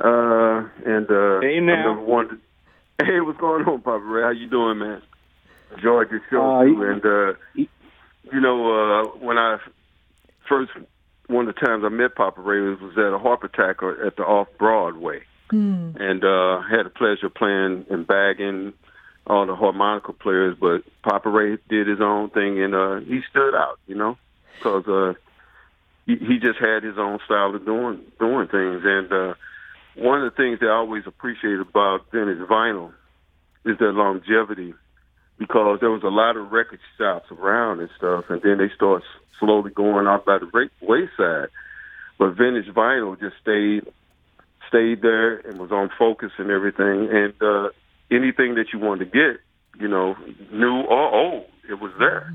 Uh, 0.00 0.68
and 0.86 1.10
uh, 1.10 1.40
hey 1.40 1.60
now. 1.60 2.00
Wanted, 2.00 2.38
hey, 3.04 3.20
what's 3.20 3.38
going 3.38 3.64
on, 3.64 3.80
Papa 3.80 4.04
Ray? 4.04 4.22
How 4.22 4.30
you 4.30 4.48
doing, 4.48 4.78
man? 4.78 5.02
Enjoyed 5.76 6.10
your 6.10 6.22
show 6.30 6.60
uh, 6.60 6.64
too, 6.64 6.82
and 6.82 7.04
uh, 7.04 7.32
you 8.32 8.40
know 8.40 8.72
uh, 8.72 9.04
when 9.18 9.38
I 9.38 9.58
first 10.48 10.72
one 11.26 11.48
of 11.48 11.54
the 11.54 11.60
times 11.60 11.84
I 11.84 11.90
met 11.90 12.14
Papa 12.14 12.40
Ray 12.40 12.60
was, 12.60 12.80
was 12.80 12.96
at 12.96 13.12
a 13.12 13.18
harp 13.18 13.44
attack 13.44 13.82
at 13.82 14.16
the 14.16 14.22
Off 14.22 14.48
Broadway, 14.58 15.20
mm. 15.52 16.00
and 16.00 16.24
uh, 16.24 16.62
had 16.62 16.86
the 16.86 16.90
pleasure 16.90 17.28
playing 17.28 17.84
and 17.90 18.06
bagging 18.06 18.72
all 19.26 19.46
the 19.46 19.54
harmonica 19.54 20.14
players. 20.14 20.56
But 20.58 20.82
Papa 21.02 21.28
Ray 21.28 21.58
did 21.68 21.86
his 21.86 22.00
own 22.00 22.30
thing, 22.30 22.62
and 22.62 22.74
uh, 22.74 23.00
he 23.00 23.20
stood 23.30 23.54
out, 23.54 23.78
you 23.86 23.94
know 23.94 24.16
because 24.58 24.86
uh, 24.86 25.14
he, 26.06 26.16
he 26.16 26.38
just 26.38 26.58
had 26.58 26.82
his 26.82 26.98
own 26.98 27.18
style 27.24 27.54
of 27.54 27.64
doing 27.64 28.00
doing 28.18 28.48
things. 28.48 28.82
And 28.84 29.12
uh, 29.12 29.34
one 29.98 30.22
of 30.22 30.32
the 30.32 30.36
things 30.36 30.60
that 30.60 30.66
I 30.66 30.74
always 30.74 31.04
appreciate 31.06 31.60
about 31.60 32.10
vintage 32.12 32.38
vinyl 32.48 32.92
is 33.64 33.78
their 33.78 33.92
longevity, 33.92 34.74
because 35.38 35.80
there 35.80 35.90
was 35.90 36.02
a 36.02 36.08
lot 36.08 36.36
of 36.36 36.52
record 36.52 36.80
shops 36.96 37.30
around 37.30 37.80
and 37.80 37.90
stuff, 37.96 38.24
and 38.28 38.40
then 38.42 38.58
they 38.58 38.70
start 38.74 39.02
slowly 39.38 39.70
going 39.70 40.06
off 40.06 40.24
by 40.24 40.38
the 40.38 40.68
wayside. 40.80 41.48
But 42.18 42.30
vintage 42.36 42.72
vinyl 42.74 43.18
just 43.18 43.36
stayed 43.40 43.86
stayed 44.68 45.02
there 45.02 45.38
and 45.38 45.58
was 45.58 45.72
on 45.72 45.90
focus 45.98 46.30
and 46.38 46.50
everything. 46.50 47.08
And 47.10 47.34
uh, 47.42 47.70
anything 48.10 48.54
that 48.56 48.66
you 48.72 48.78
wanted 48.78 49.06
to 49.06 49.10
get, 49.10 49.40
you 49.80 49.88
know, 49.88 50.14
new 50.52 50.82
or 50.82 51.14
old, 51.14 51.46
it 51.68 51.80
was 51.80 51.92
there. 51.98 52.34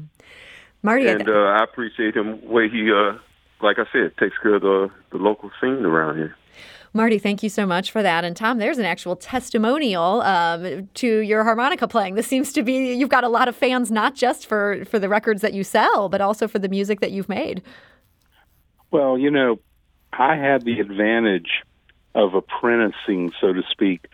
Marty, 0.82 1.08
and 1.08 1.30
uh, 1.30 1.32
I 1.32 1.64
appreciate 1.64 2.16
him 2.16 2.46
way 2.46 2.70
he, 2.70 2.92
uh, 2.92 3.18
like 3.62 3.78
I 3.80 3.86
said, 3.94 4.18
takes 4.18 4.38
care 4.42 4.56
of 4.56 4.62
the, 4.62 4.90
the 5.12 5.18
local 5.18 5.52
scene 5.62 5.86
around 5.86 6.18
here. 6.18 6.36
Marty, 6.96 7.18
thank 7.18 7.42
you 7.42 7.50
so 7.50 7.66
much 7.66 7.92
for 7.92 8.04
that. 8.04 8.24
And 8.24 8.38
Tom, 8.38 8.60
there's 8.60 8.78
an 8.78 8.86
actual 8.86 9.16
testimonial 9.16 10.22
um, 10.22 10.90
to 10.94 11.20
your 11.20 11.44
harmonica 11.44 11.88
playing. 11.88 12.14
This 12.14 12.28
seems 12.28 12.54
to 12.54 12.62
be 12.62 12.94
you've 12.94 13.10
got 13.10 13.24
a 13.24 13.30
lot 13.30 13.48
of 13.48 13.56
fans, 13.56 13.92
not 13.92 14.14
just 14.14 14.46
for 14.46 14.86
for 14.86 15.00
the 15.00 15.10
records 15.10 15.42
that 15.42 15.54
you 15.54 15.64
sell, 15.64 16.08
but 16.08 16.22
also 16.22 16.48
for 16.48 16.60
the 16.60 16.70
music 16.70 17.00
that 17.02 17.12
you've 17.12 17.30
made. 17.30 17.64
Well, 18.92 19.18
you 19.18 19.32
know, 19.32 19.60
I 20.12 20.36
had 20.36 20.64
the 20.64 20.80
advantage 20.80 21.64
of 22.14 22.36
apprenticing, 22.36 23.32
so 23.42 23.54
to 23.54 23.64
speak, 23.72 24.06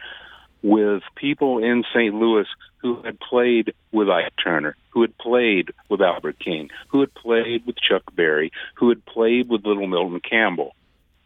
with 0.62 1.04
people 1.16 1.62
in 1.62 1.84
St. 1.94 2.16
Louis 2.16 2.48
who 2.78 3.02
had 3.02 3.20
played 3.20 3.74
with 3.92 4.10
Ike 4.10 4.32
Turner, 4.42 4.78
who 4.92 5.02
had 5.02 5.18
played 5.18 5.72
with 5.90 6.02
Albert 6.02 6.40
King, 6.40 6.70
who 6.88 7.02
had 7.02 7.14
played 7.14 7.66
with 7.66 7.76
Chuck 7.76 8.04
Berry, 8.16 8.54
who 8.76 8.88
had 8.88 9.06
played 9.06 9.50
with 9.50 9.66
Little 9.66 9.88
Milton 9.88 10.22
Campbell. 10.22 10.76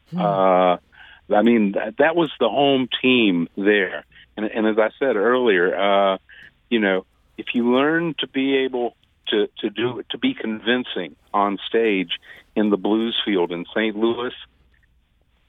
Hmm. 0.09 0.19
Uh, 0.19 0.77
I 1.31 1.41
mean, 1.41 1.73
that, 1.73 1.97
that 1.97 2.15
was 2.15 2.31
the 2.39 2.49
home 2.49 2.89
team 3.01 3.47
there. 3.55 4.05
And, 4.35 4.45
and 4.45 4.67
as 4.67 4.77
I 4.77 4.89
said 4.99 5.15
earlier, 5.15 5.75
uh, 5.75 6.17
you 6.69 6.79
know, 6.79 7.05
if 7.37 7.47
you 7.53 7.73
learn 7.73 8.15
to 8.19 8.27
be 8.27 8.57
able 8.57 8.95
to, 9.27 9.47
to 9.59 9.69
do 9.69 10.03
to 10.09 10.17
be 10.17 10.33
convincing 10.33 11.15
on 11.33 11.57
stage 11.67 12.19
in 12.55 12.69
the 12.69 12.77
blues 12.77 13.19
field 13.25 13.51
in 13.51 13.65
St. 13.73 13.95
Louis, 13.95 14.33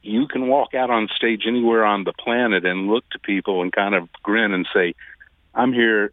you 0.02 0.26
can 0.26 0.48
walk 0.48 0.74
out 0.74 0.90
on 0.90 1.08
stage 1.14 1.44
anywhere 1.46 1.84
on 1.84 2.04
the 2.04 2.12
planet 2.12 2.64
and 2.64 2.88
look 2.88 3.08
to 3.10 3.18
people 3.18 3.62
and 3.62 3.72
kind 3.72 3.94
of 3.94 4.08
grin 4.22 4.52
and 4.52 4.66
say, 4.72 4.94
I'm 5.54 5.72
here 5.72 6.12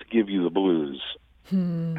to 0.00 0.04
give 0.10 0.28
you 0.28 0.42
the 0.44 0.50
blues. 0.50 1.00
Hmm. 1.48 1.96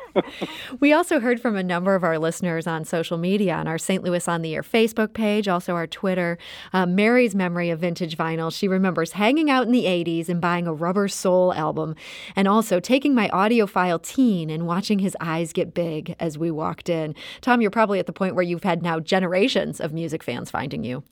we 0.80 0.92
also 0.92 1.18
heard 1.18 1.40
from 1.40 1.56
a 1.56 1.62
number 1.62 1.94
of 1.94 2.04
our 2.04 2.18
listeners 2.18 2.66
on 2.66 2.84
social 2.84 3.18
media 3.18 3.54
on 3.54 3.66
our 3.66 3.78
St. 3.78 4.02
Louis 4.02 4.26
on 4.28 4.42
the 4.42 4.54
Air 4.54 4.62
Facebook 4.62 5.12
page, 5.12 5.48
also 5.48 5.74
our 5.74 5.86
Twitter. 5.86 6.38
Uh, 6.72 6.86
Mary's 6.86 7.34
memory 7.34 7.70
of 7.70 7.80
vintage 7.80 8.16
vinyl. 8.16 8.52
She 8.52 8.68
remembers 8.68 9.12
hanging 9.12 9.50
out 9.50 9.66
in 9.66 9.72
the 9.72 9.84
80s 9.84 10.28
and 10.28 10.40
buying 10.40 10.66
a 10.66 10.72
Rubber 10.72 11.08
Soul 11.08 11.52
album, 11.54 11.96
and 12.36 12.46
also 12.46 12.78
taking 12.78 13.14
my 13.14 13.28
audiophile 13.30 14.02
teen 14.02 14.50
and 14.50 14.66
watching 14.66 15.00
his 15.00 15.16
eyes 15.20 15.52
get 15.52 15.74
big 15.74 16.14
as 16.20 16.38
we 16.38 16.50
walked 16.50 16.88
in. 16.88 17.14
Tom, 17.40 17.60
you're 17.60 17.70
probably 17.70 17.98
at 17.98 18.06
the 18.06 18.12
point 18.12 18.34
where 18.34 18.44
you've 18.44 18.62
had 18.62 18.82
now 18.82 19.00
generations 19.00 19.80
of 19.80 19.92
music 19.92 20.22
fans 20.22 20.50
finding 20.50 20.84
you. 20.84 21.02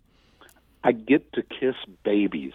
I 0.84 0.92
get 0.92 1.32
to 1.32 1.42
kiss 1.42 1.74
babies. 2.04 2.52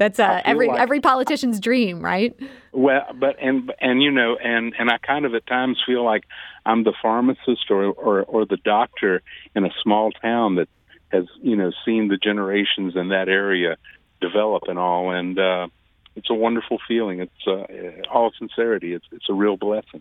That's 0.00 0.18
uh, 0.18 0.40
every 0.46 0.68
like, 0.68 0.80
every 0.80 1.00
politician's 1.00 1.60
dream, 1.60 2.02
right? 2.02 2.34
Well, 2.72 3.04
but 3.14 3.36
and 3.38 3.70
and 3.82 4.02
you 4.02 4.10
know, 4.10 4.34
and 4.42 4.72
and 4.78 4.88
I 4.88 4.96
kind 4.96 5.26
of 5.26 5.34
at 5.34 5.46
times 5.46 5.76
feel 5.84 6.02
like 6.02 6.24
I'm 6.64 6.84
the 6.84 6.94
pharmacist 7.02 7.70
or 7.70 7.92
or, 7.92 8.22
or 8.22 8.46
the 8.46 8.56
doctor 8.56 9.20
in 9.54 9.66
a 9.66 9.70
small 9.82 10.10
town 10.10 10.54
that 10.54 10.70
has 11.12 11.26
you 11.42 11.54
know 11.54 11.70
seen 11.84 12.08
the 12.08 12.16
generations 12.16 12.96
in 12.96 13.08
that 13.08 13.28
area 13.28 13.76
develop 14.22 14.62
and 14.68 14.78
all, 14.78 15.10
and 15.10 15.38
uh, 15.38 15.68
it's 16.16 16.30
a 16.30 16.34
wonderful 16.34 16.78
feeling. 16.88 17.20
It's 17.20 17.46
uh, 17.46 17.66
all 18.10 18.32
sincerity. 18.38 18.94
It's 18.94 19.06
it's 19.12 19.28
a 19.28 19.34
real 19.34 19.58
blessing. 19.58 20.00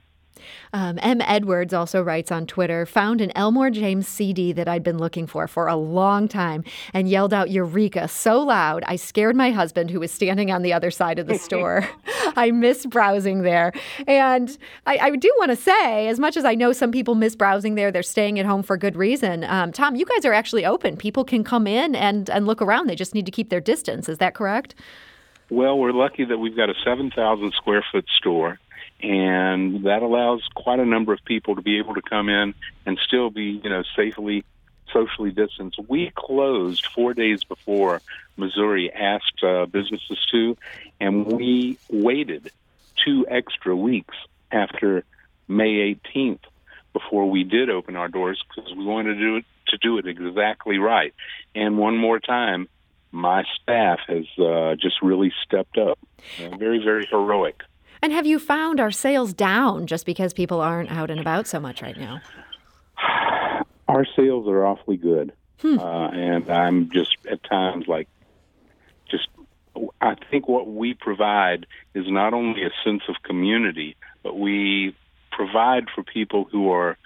Um, 0.71 0.99
M. 1.01 1.21
Edwards 1.21 1.73
also 1.73 2.01
writes 2.01 2.31
on 2.31 2.45
Twitter 2.45 2.85
found 2.85 3.21
an 3.21 3.31
Elmore 3.35 3.69
James 3.69 4.07
CD 4.07 4.51
that 4.53 4.67
I'd 4.67 4.83
been 4.83 4.97
looking 4.97 5.27
for 5.27 5.47
for 5.47 5.67
a 5.67 5.75
long 5.75 6.27
time 6.27 6.63
and 6.93 7.09
yelled 7.09 7.33
out 7.33 7.49
Eureka 7.49 8.07
so 8.07 8.39
loud 8.39 8.83
I 8.87 8.95
scared 8.95 9.35
my 9.35 9.51
husband 9.51 9.91
who 9.91 9.99
was 9.99 10.11
standing 10.11 10.51
on 10.51 10.61
the 10.61 10.73
other 10.73 10.91
side 10.91 11.19
of 11.19 11.27
the 11.27 11.37
store. 11.39 11.87
I 12.35 12.51
miss 12.51 12.85
browsing 12.85 13.41
there. 13.41 13.73
And 14.07 14.55
I, 14.85 14.97
I 14.97 15.15
do 15.15 15.33
want 15.39 15.49
to 15.49 15.55
say, 15.55 16.07
as 16.07 16.19
much 16.19 16.37
as 16.37 16.45
I 16.45 16.55
know 16.55 16.71
some 16.71 16.91
people 16.91 17.15
miss 17.15 17.35
browsing 17.35 17.75
there, 17.75 17.91
they're 17.91 18.03
staying 18.03 18.39
at 18.39 18.45
home 18.45 18.63
for 18.63 18.77
good 18.77 18.95
reason. 18.95 19.43
Um, 19.45 19.71
Tom, 19.71 19.95
you 19.95 20.05
guys 20.05 20.25
are 20.25 20.33
actually 20.33 20.65
open. 20.65 20.97
People 20.97 21.23
can 21.23 21.43
come 21.43 21.67
in 21.67 21.95
and, 21.95 22.29
and 22.29 22.45
look 22.45 22.61
around. 22.61 22.87
They 22.87 22.95
just 22.95 23.15
need 23.15 23.25
to 23.25 23.31
keep 23.31 23.49
their 23.49 23.61
distance. 23.61 24.07
Is 24.07 24.19
that 24.19 24.35
correct? 24.35 24.75
Well, 25.49 25.79
we're 25.79 25.93
lucky 25.93 26.25
that 26.25 26.37
we've 26.37 26.55
got 26.55 26.69
a 26.69 26.75
7,000 26.85 27.53
square 27.53 27.83
foot 27.91 28.05
store 28.17 28.59
and 29.01 29.85
that 29.85 30.01
allows 30.01 30.41
quite 30.55 30.79
a 30.79 30.85
number 30.85 31.13
of 31.13 31.23
people 31.23 31.55
to 31.55 31.61
be 31.61 31.77
able 31.77 31.93
to 31.95 32.01
come 32.01 32.29
in 32.29 32.53
and 32.85 32.99
still 33.05 33.29
be, 33.29 33.61
you 33.63 33.69
know, 33.69 33.83
safely 33.95 34.43
socially 34.91 35.31
distanced. 35.31 35.79
We 35.87 36.11
closed 36.15 36.85
four 36.87 37.13
days 37.13 37.43
before 37.43 38.01
Missouri 38.37 38.91
asked 38.91 39.43
uh, 39.43 39.65
businesses 39.67 40.17
to, 40.31 40.57
and 40.99 41.25
we 41.25 41.77
waited 41.89 42.51
two 43.05 43.25
extra 43.29 43.75
weeks 43.75 44.15
after 44.51 45.03
May 45.47 45.95
18th 45.95 46.39
before 46.93 47.29
we 47.29 47.43
did 47.43 47.69
open 47.69 47.95
our 47.95 48.07
doors 48.07 48.43
because 48.47 48.73
we 48.75 48.83
wanted 48.83 49.15
to 49.15 49.19
do 49.19 49.35
it 49.37 49.45
to 49.67 49.77
do 49.77 49.97
it 49.99 50.07
exactly 50.07 50.79
right. 50.79 51.13
And 51.53 51.77
one 51.77 51.95
more 51.95 52.19
time, 52.19 52.67
my 53.11 53.43
staff 53.61 53.99
has 54.07 54.25
uh, 54.39 54.75
just 54.75 55.01
really 55.01 55.31
stepped 55.43 55.77
up. 55.77 55.99
Very, 56.57 56.83
very 56.83 57.05
heroic. 57.05 57.61
And 58.01 58.13
have 58.13 58.25
you 58.25 58.39
found 58.39 58.79
our 58.79 58.91
sales 58.91 59.33
down 59.33 59.87
just 59.87 60.05
because 60.05 60.33
people 60.33 60.61
aren't 60.61 60.91
out 60.91 61.11
and 61.11 61.19
about 61.19 61.47
so 61.47 61.59
much 61.59 61.81
right 61.81 61.97
now? 61.97 62.21
Our 63.87 64.05
sales 64.15 64.47
are 64.47 64.65
awfully 64.65 64.97
good. 64.97 65.33
Hmm. 65.61 65.79
Uh, 65.79 66.09
and 66.09 66.49
I'm 66.49 66.89
just 66.91 67.17
at 67.29 67.43
times 67.43 67.87
like, 67.87 68.07
just, 69.09 69.27
I 69.99 70.15
think 70.31 70.47
what 70.47 70.67
we 70.67 70.93
provide 70.93 71.65
is 71.93 72.05
not 72.07 72.33
only 72.33 72.63
a 72.63 72.71
sense 72.83 73.03
of 73.09 73.15
community, 73.23 73.97
but 74.23 74.37
we 74.37 74.95
provide 75.31 75.85
for 75.93 76.03
people 76.03 76.47
who 76.49 76.71
are 76.71 76.97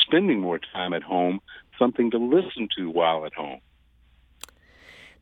spending 0.00 0.40
more 0.40 0.58
time 0.58 0.92
at 0.92 1.02
home 1.02 1.40
something 1.78 2.10
to 2.10 2.18
listen 2.18 2.68
to 2.76 2.90
while 2.90 3.24
at 3.26 3.34
home. 3.34 3.60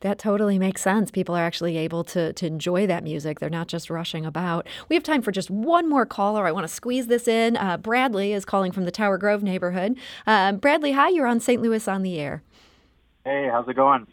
That 0.00 0.18
totally 0.18 0.58
makes 0.58 0.80
sense. 0.80 1.10
People 1.10 1.34
are 1.34 1.44
actually 1.44 1.76
able 1.76 2.04
to, 2.04 2.32
to 2.32 2.46
enjoy 2.46 2.86
that 2.86 3.04
music. 3.04 3.38
They're 3.38 3.50
not 3.50 3.68
just 3.68 3.90
rushing 3.90 4.24
about. 4.24 4.66
We 4.88 4.96
have 4.96 5.02
time 5.02 5.20
for 5.20 5.30
just 5.30 5.50
one 5.50 5.88
more 5.88 6.06
caller. 6.06 6.46
I 6.46 6.52
want 6.52 6.64
to 6.64 6.72
squeeze 6.72 7.06
this 7.06 7.28
in. 7.28 7.56
Uh, 7.58 7.76
Bradley 7.76 8.32
is 8.32 8.46
calling 8.46 8.72
from 8.72 8.84
the 8.84 8.90
Tower 8.90 9.18
Grove 9.18 9.42
neighborhood. 9.42 9.98
Uh, 10.26 10.52
Bradley, 10.52 10.92
hi. 10.92 11.10
You're 11.10 11.26
on 11.26 11.38
St. 11.38 11.60
Louis 11.60 11.86
on 11.86 12.02
the 12.02 12.18
air. 12.18 12.42
Hey, 13.24 13.48
how's 13.52 13.68
it 13.68 13.74
going? 13.76 14.06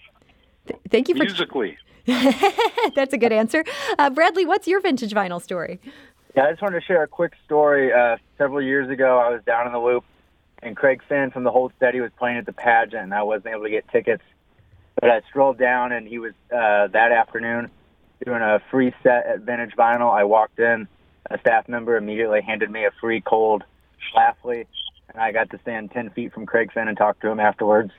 Th- 0.67 0.79
thank 0.89 1.07
you 1.07 1.15
for 1.15 1.23
musically. 1.23 1.77
That's 2.05 3.13
a 3.13 3.17
good 3.17 3.31
answer. 3.31 3.63
Uh, 3.97 4.09
Bradley, 4.09 4.45
what's 4.45 4.67
your 4.67 4.81
vintage 4.81 5.13
vinyl 5.13 5.41
story? 5.41 5.79
Yeah, 6.35 6.43
I 6.43 6.51
just 6.51 6.61
wanted 6.61 6.81
to 6.81 6.85
share 6.85 7.03
a 7.03 7.07
quick 7.07 7.33
story. 7.45 7.93
Uh, 7.93 8.17
several 8.37 8.61
years 8.61 8.89
ago, 8.89 9.19
I 9.19 9.29
was 9.29 9.41
down 9.45 9.67
in 9.67 9.73
the 9.73 9.79
loop, 9.79 10.03
and 10.61 10.75
Craig 10.75 11.01
Finn 11.07 11.31
from 11.31 11.45
the 11.45 11.51
Hold 11.51 11.71
Steady 11.77 12.01
was 12.01 12.11
playing 12.17 12.37
at 12.37 12.45
the 12.45 12.53
pageant, 12.53 13.03
and 13.03 13.13
I 13.13 13.23
wasn't 13.23 13.47
able 13.47 13.63
to 13.63 13.69
get 13.69 13.87
tickets. 13.89 14.23
But 14.99 15.09
I 15.11 15.21
strolled 15.29 15.57
down, 15.57 15.91
and 15.91 16.07
he 16.07 16.19
was 16.19 16.33
uh, 16.51 16.87
that 16.87 17.11
afternoon 17.11 17.69
doing 18.25 18.41
a 18.41 18.59
free 18.71 18.93
set 19.03 19.27
at 19.27 19.41
Vintage 19.41 19.75
Vinyl. 19.77 20.11
I 20.11 20.23
walked 20.23 20.59
in, 20.59 20.87
a 21.29 21.39
staff 21.39 21.67
member 21.67 21.97
immediately 21.97 22.41
handed 22.41 22.71
me 22.71 22.85
a 22.85 22.91
free 22.99 23.21
cold 23.21 23.63
Schlafly, 24.11 24.65
and 25.09 25.21
I 25.21 25.31
got 25.31 25.49
to 25.51 25.59
stand 25.59 25.91
10 25.91 26.11
feet 26.11 26.33
from 26.33 26.45
Craig 26.45 26.71
Finn 26.73 26.87
and 26.87 26.97
talk 26.97 27.19
to 27.21 27.29
him 27.29 27.39
afterwards. 27.39 27.91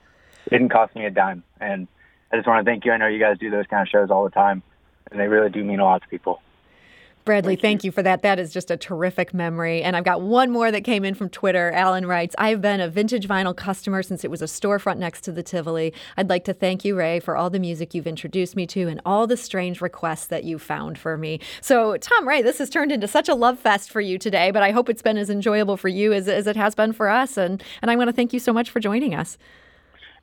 It 0.47 0.51
didn't 0.51 0.71
cost 0.71 0.95
me 0.95 1.05
a 1.05 1.11
dime. 1.11 1.45
And 1.61 1.87
I 2.33 2.37
just 2.37 2.49
want 2.49 2.65
to 2.65 2.71
thank 2.71 2.85
you. 2.85 2.93
I 2.93 2.97
know 2.97 3.07
you 3.07 3.21
guys 3.21 3.39
do 3.39 3.51
those 3.51 3.67
kind 3.67 3.83
of 3.83 3.89
shows 3.89 4.11
all 4.11 4.25
the 4.25 4.31
time, 4.31 4.63
and 5.11 5.21
they 5.21 5.29
really 5.29 5.51
do 5.51 5.63
mean 5.63 5.81
a 5.81 5.85
lot 5.85 6.03
to 6.03 6.09
people. 6.09 6.41
Bradley, 7.29 7.57
thank, 7.57 7.63
thank 7.63 7.85
you. 7.85 7.89
you. 7.89 7.93
for 7.93 8.03
that. 8.03 8.23
That 8.23 8.39
is 8.39 8.53
just 8.53 8.71
a 8.71 8.77
terrific 8.77 9.35
memory. 9.35 9.83
And 9.83 9.95
I've 9.95 10.05
got 10.05 10.23
one 10.23 10.51
more 10.51 10.71
that 10.71 10.83
came 10.83 11.05
in 11.05 11.15
from 11.15 11.29
Twitter. 11.29 11.71
Alan 11.73 12.07
writes, 12.07 12.35
I've 12.39 12.63
been 12.63 12.81
a 12.81 12.89
vintage 12.89 13.29
vinyl 13.29 13.55
customer 13.55 14.03
since 14.03 14.25
it 14.25 14.31
was 14.31 14.41
a 14.41 14.47
storefront 14.47 14.97
next 14.97 15.21
to 15.25 15.33
the 15.33 15.43
Tivoli. 15.43 15.93
I'd 16.17 16.31
like 16.31 16.45
to 16.45 16.55
thank 16.55 16.87
you, 16.87 16.97
Ray, 16.97 17.21
for 17.21 17.37
all 17.37 17.51
the 17.51 17.59
music 17.59 17.93
you've 17.93 18.07
introduced 18.07 18.57
me 18.57 18.67
to 18.69 18.89
and 18.89 19.01
all 19.05 19.27
the 19.27 19.37
strange 19.37 19.83
requests 19.83 20.27
that 20.29 20.45
you 20.45 20.59
found 20.59 20.97
for 20.97 21.19
me. 21.19 21.39
So, 21.61 21.99
Tom 21.99 22.27
Ray, 22.27 22.41
this 22.41 22.57
has 22.59 22.71
turned 22.71 22.91
into 22.91 23.07
such 23.07 23.29
a 23.29 23.35
love 23.35 23.59
fest 23.59 23.91
for 23.91 24.01
you 24.01 24.17
today, 24.17 24.51
but 24.51 24.63
I 24.63 24.71
hope 24.71 24.89
it's 24.89 25.03
been 25.03 25.19
as 25.19 25.29
enjoyable 25.29 25.77
for 25.77 25.89
you 25.89 26.15
as, 26.15 26.29
as 26.29 26.47
it 26.47 26.57
has 26.57 26.75
been 26.75 26.95
for 26.95 27.11
us. 27.11 27.37
And, 27.37 27.63
and 27.83 27.91
I 27.91 27.97
want 27.97 28.09
to 28.09 28.15
thank 28.15 28.33
you 28.33 28.41
so 28.41 28.55
much 28.55 28.71
for 28.71 28.81
joining 28.81 29.15
us. 29.15 29.37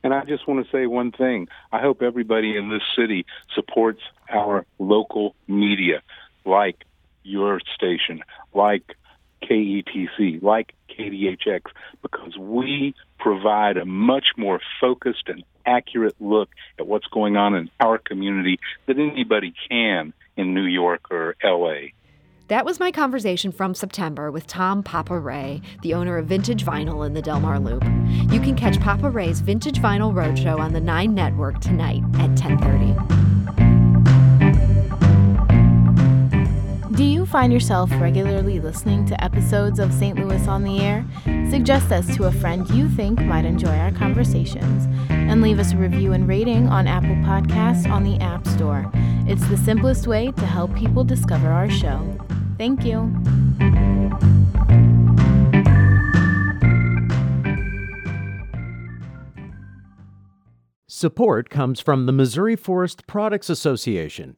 And 0.03 0.11
I 0.11 0.23
just 0.25 0.47
want 0.47 0.65
to 0.65 0.71
say 0.71 0.87
one 0.87 1.11
thing. 1.11 1.49
I 1.71 1.81
hope 1.81 2.01
everybody 2.01 2.57
in 2.57 2.69
this 2.69 2.83
city 2.95 3.25
supports 3.53 4.01
our 4.31 4.65
local 4.79 5.35
media, 5.47 6.01
like 6.45 6.85
your 7.25 7.59
station, 7.75 8.23
like 8.53 8.95
KETC, 9.43 10.41
like 10.41 10.73
KDHX, 10.97 11.63
because 12.01 12.37
we 12.37 12.95
provide 13.19 13.77
a 13.77 13.85
much 13.85 14.27
more 14.37 14.59
focused 14.79 15.27
and 15.27 15.43
accurate 15.65 16.15
look 16.19 16.49
at 16.79 16.87
what's 16.87 17.07
going 17.07 17.37
on 17.37 17.55
in 17.55 17.69
our 17.79 17.97
community 17.97 18.59
than 18.85 18.99
anybody 18.99 19.53
can 19.69 20.13
in 20.37 20.53
New 20.53 20.65
York 20.65 21.11
or 21.11 21.35
LA. 21.43 21.89
That 22.47 22.63
was 22.63 22.79
my 22.79 22.91
conversation 22.91 23.51
from 23.51 23.73
September 23.73 24.29
with 24.29 24.45
Tom 24.45 24.83
Papa 24.83 25.17
Ray, 25.17 25.63
the 25.81 25.95
owner 25.95 26.17
of 26.17 26.27
Vintage 26.27 26.63
Vinyl 26.63 27.05
in 27.05 27.13
the 27.13 27.21
Delmar 27.21 27.59
Loop. 27.59 27.83
You 28.31 28.39
can 28.39 28.55
catch 28.55 28.79
Papa 28.79 29.09
Ray's 29.09 29.39
Vintage 29.39 29.79
Vinyl 29.79 30.13
Roadshow 30.13 30.59
on 30.59 30.73
the 30.73 30.81
9 30.81 31.15
Network 31.15 31.59
tonight 31.59 32.03
at 32.19 32.35
10:30. 32.37 33.24
Find 37.35 37.51
yourself 37.51 37.91
regularly 37.99 38.61
listening 38.61 39.05
to 39.05 39.21
episodes 39.21 39.77
of 39.77 39.91
St. 39.91 40.17
Louis 40.17 40.47
on 40.47 40.63
the 40.63 40.79
Air? 40.79 41.05
Suggest 41.49 41.91
us 41.91 42.15
to 42.15 42.27
a 42.27 42.31
friend 42.31 42.65
you 42.69 42.87
think 42.87 43.19
might 43.19 43.43
enjoy 43.43 43.75
our 43.77 43.91
conversations 43.91 44.87
and 45.09 45.41
leave 45.41 45.59
us 45.59 45.73
a 45.73 45.75
review 45.75 46.13
and 46.13 46.29
rating 46.29 46.69
on 46.69 46.87
Apple 46.87 47.17
Podcasts 47.27 47.91
on 47.91 48.05
the 48.05 48.17
App 48.23 48.47
Store. 48.47 48.89
It's 49.27 49.45
the 49.49 49.57
simplest 49.57 50.07
way 50.07 50.31
to 50.31 50.45
help 50.45 50.73
people 50.77 51.03
discover 51.03 51.49
our 51.49 51.69
show. 51.69 52.17
Thank 52.57 52.85
you. 52.85 53.13
Support 60.87 61.49
comes 61.49 61.81
from 61.81 62.05
the 62.05 62.13
Missouri 62.13 62.55
Forest 62.55 63.05
Products 63.07 63.49
Association 63.49 64.37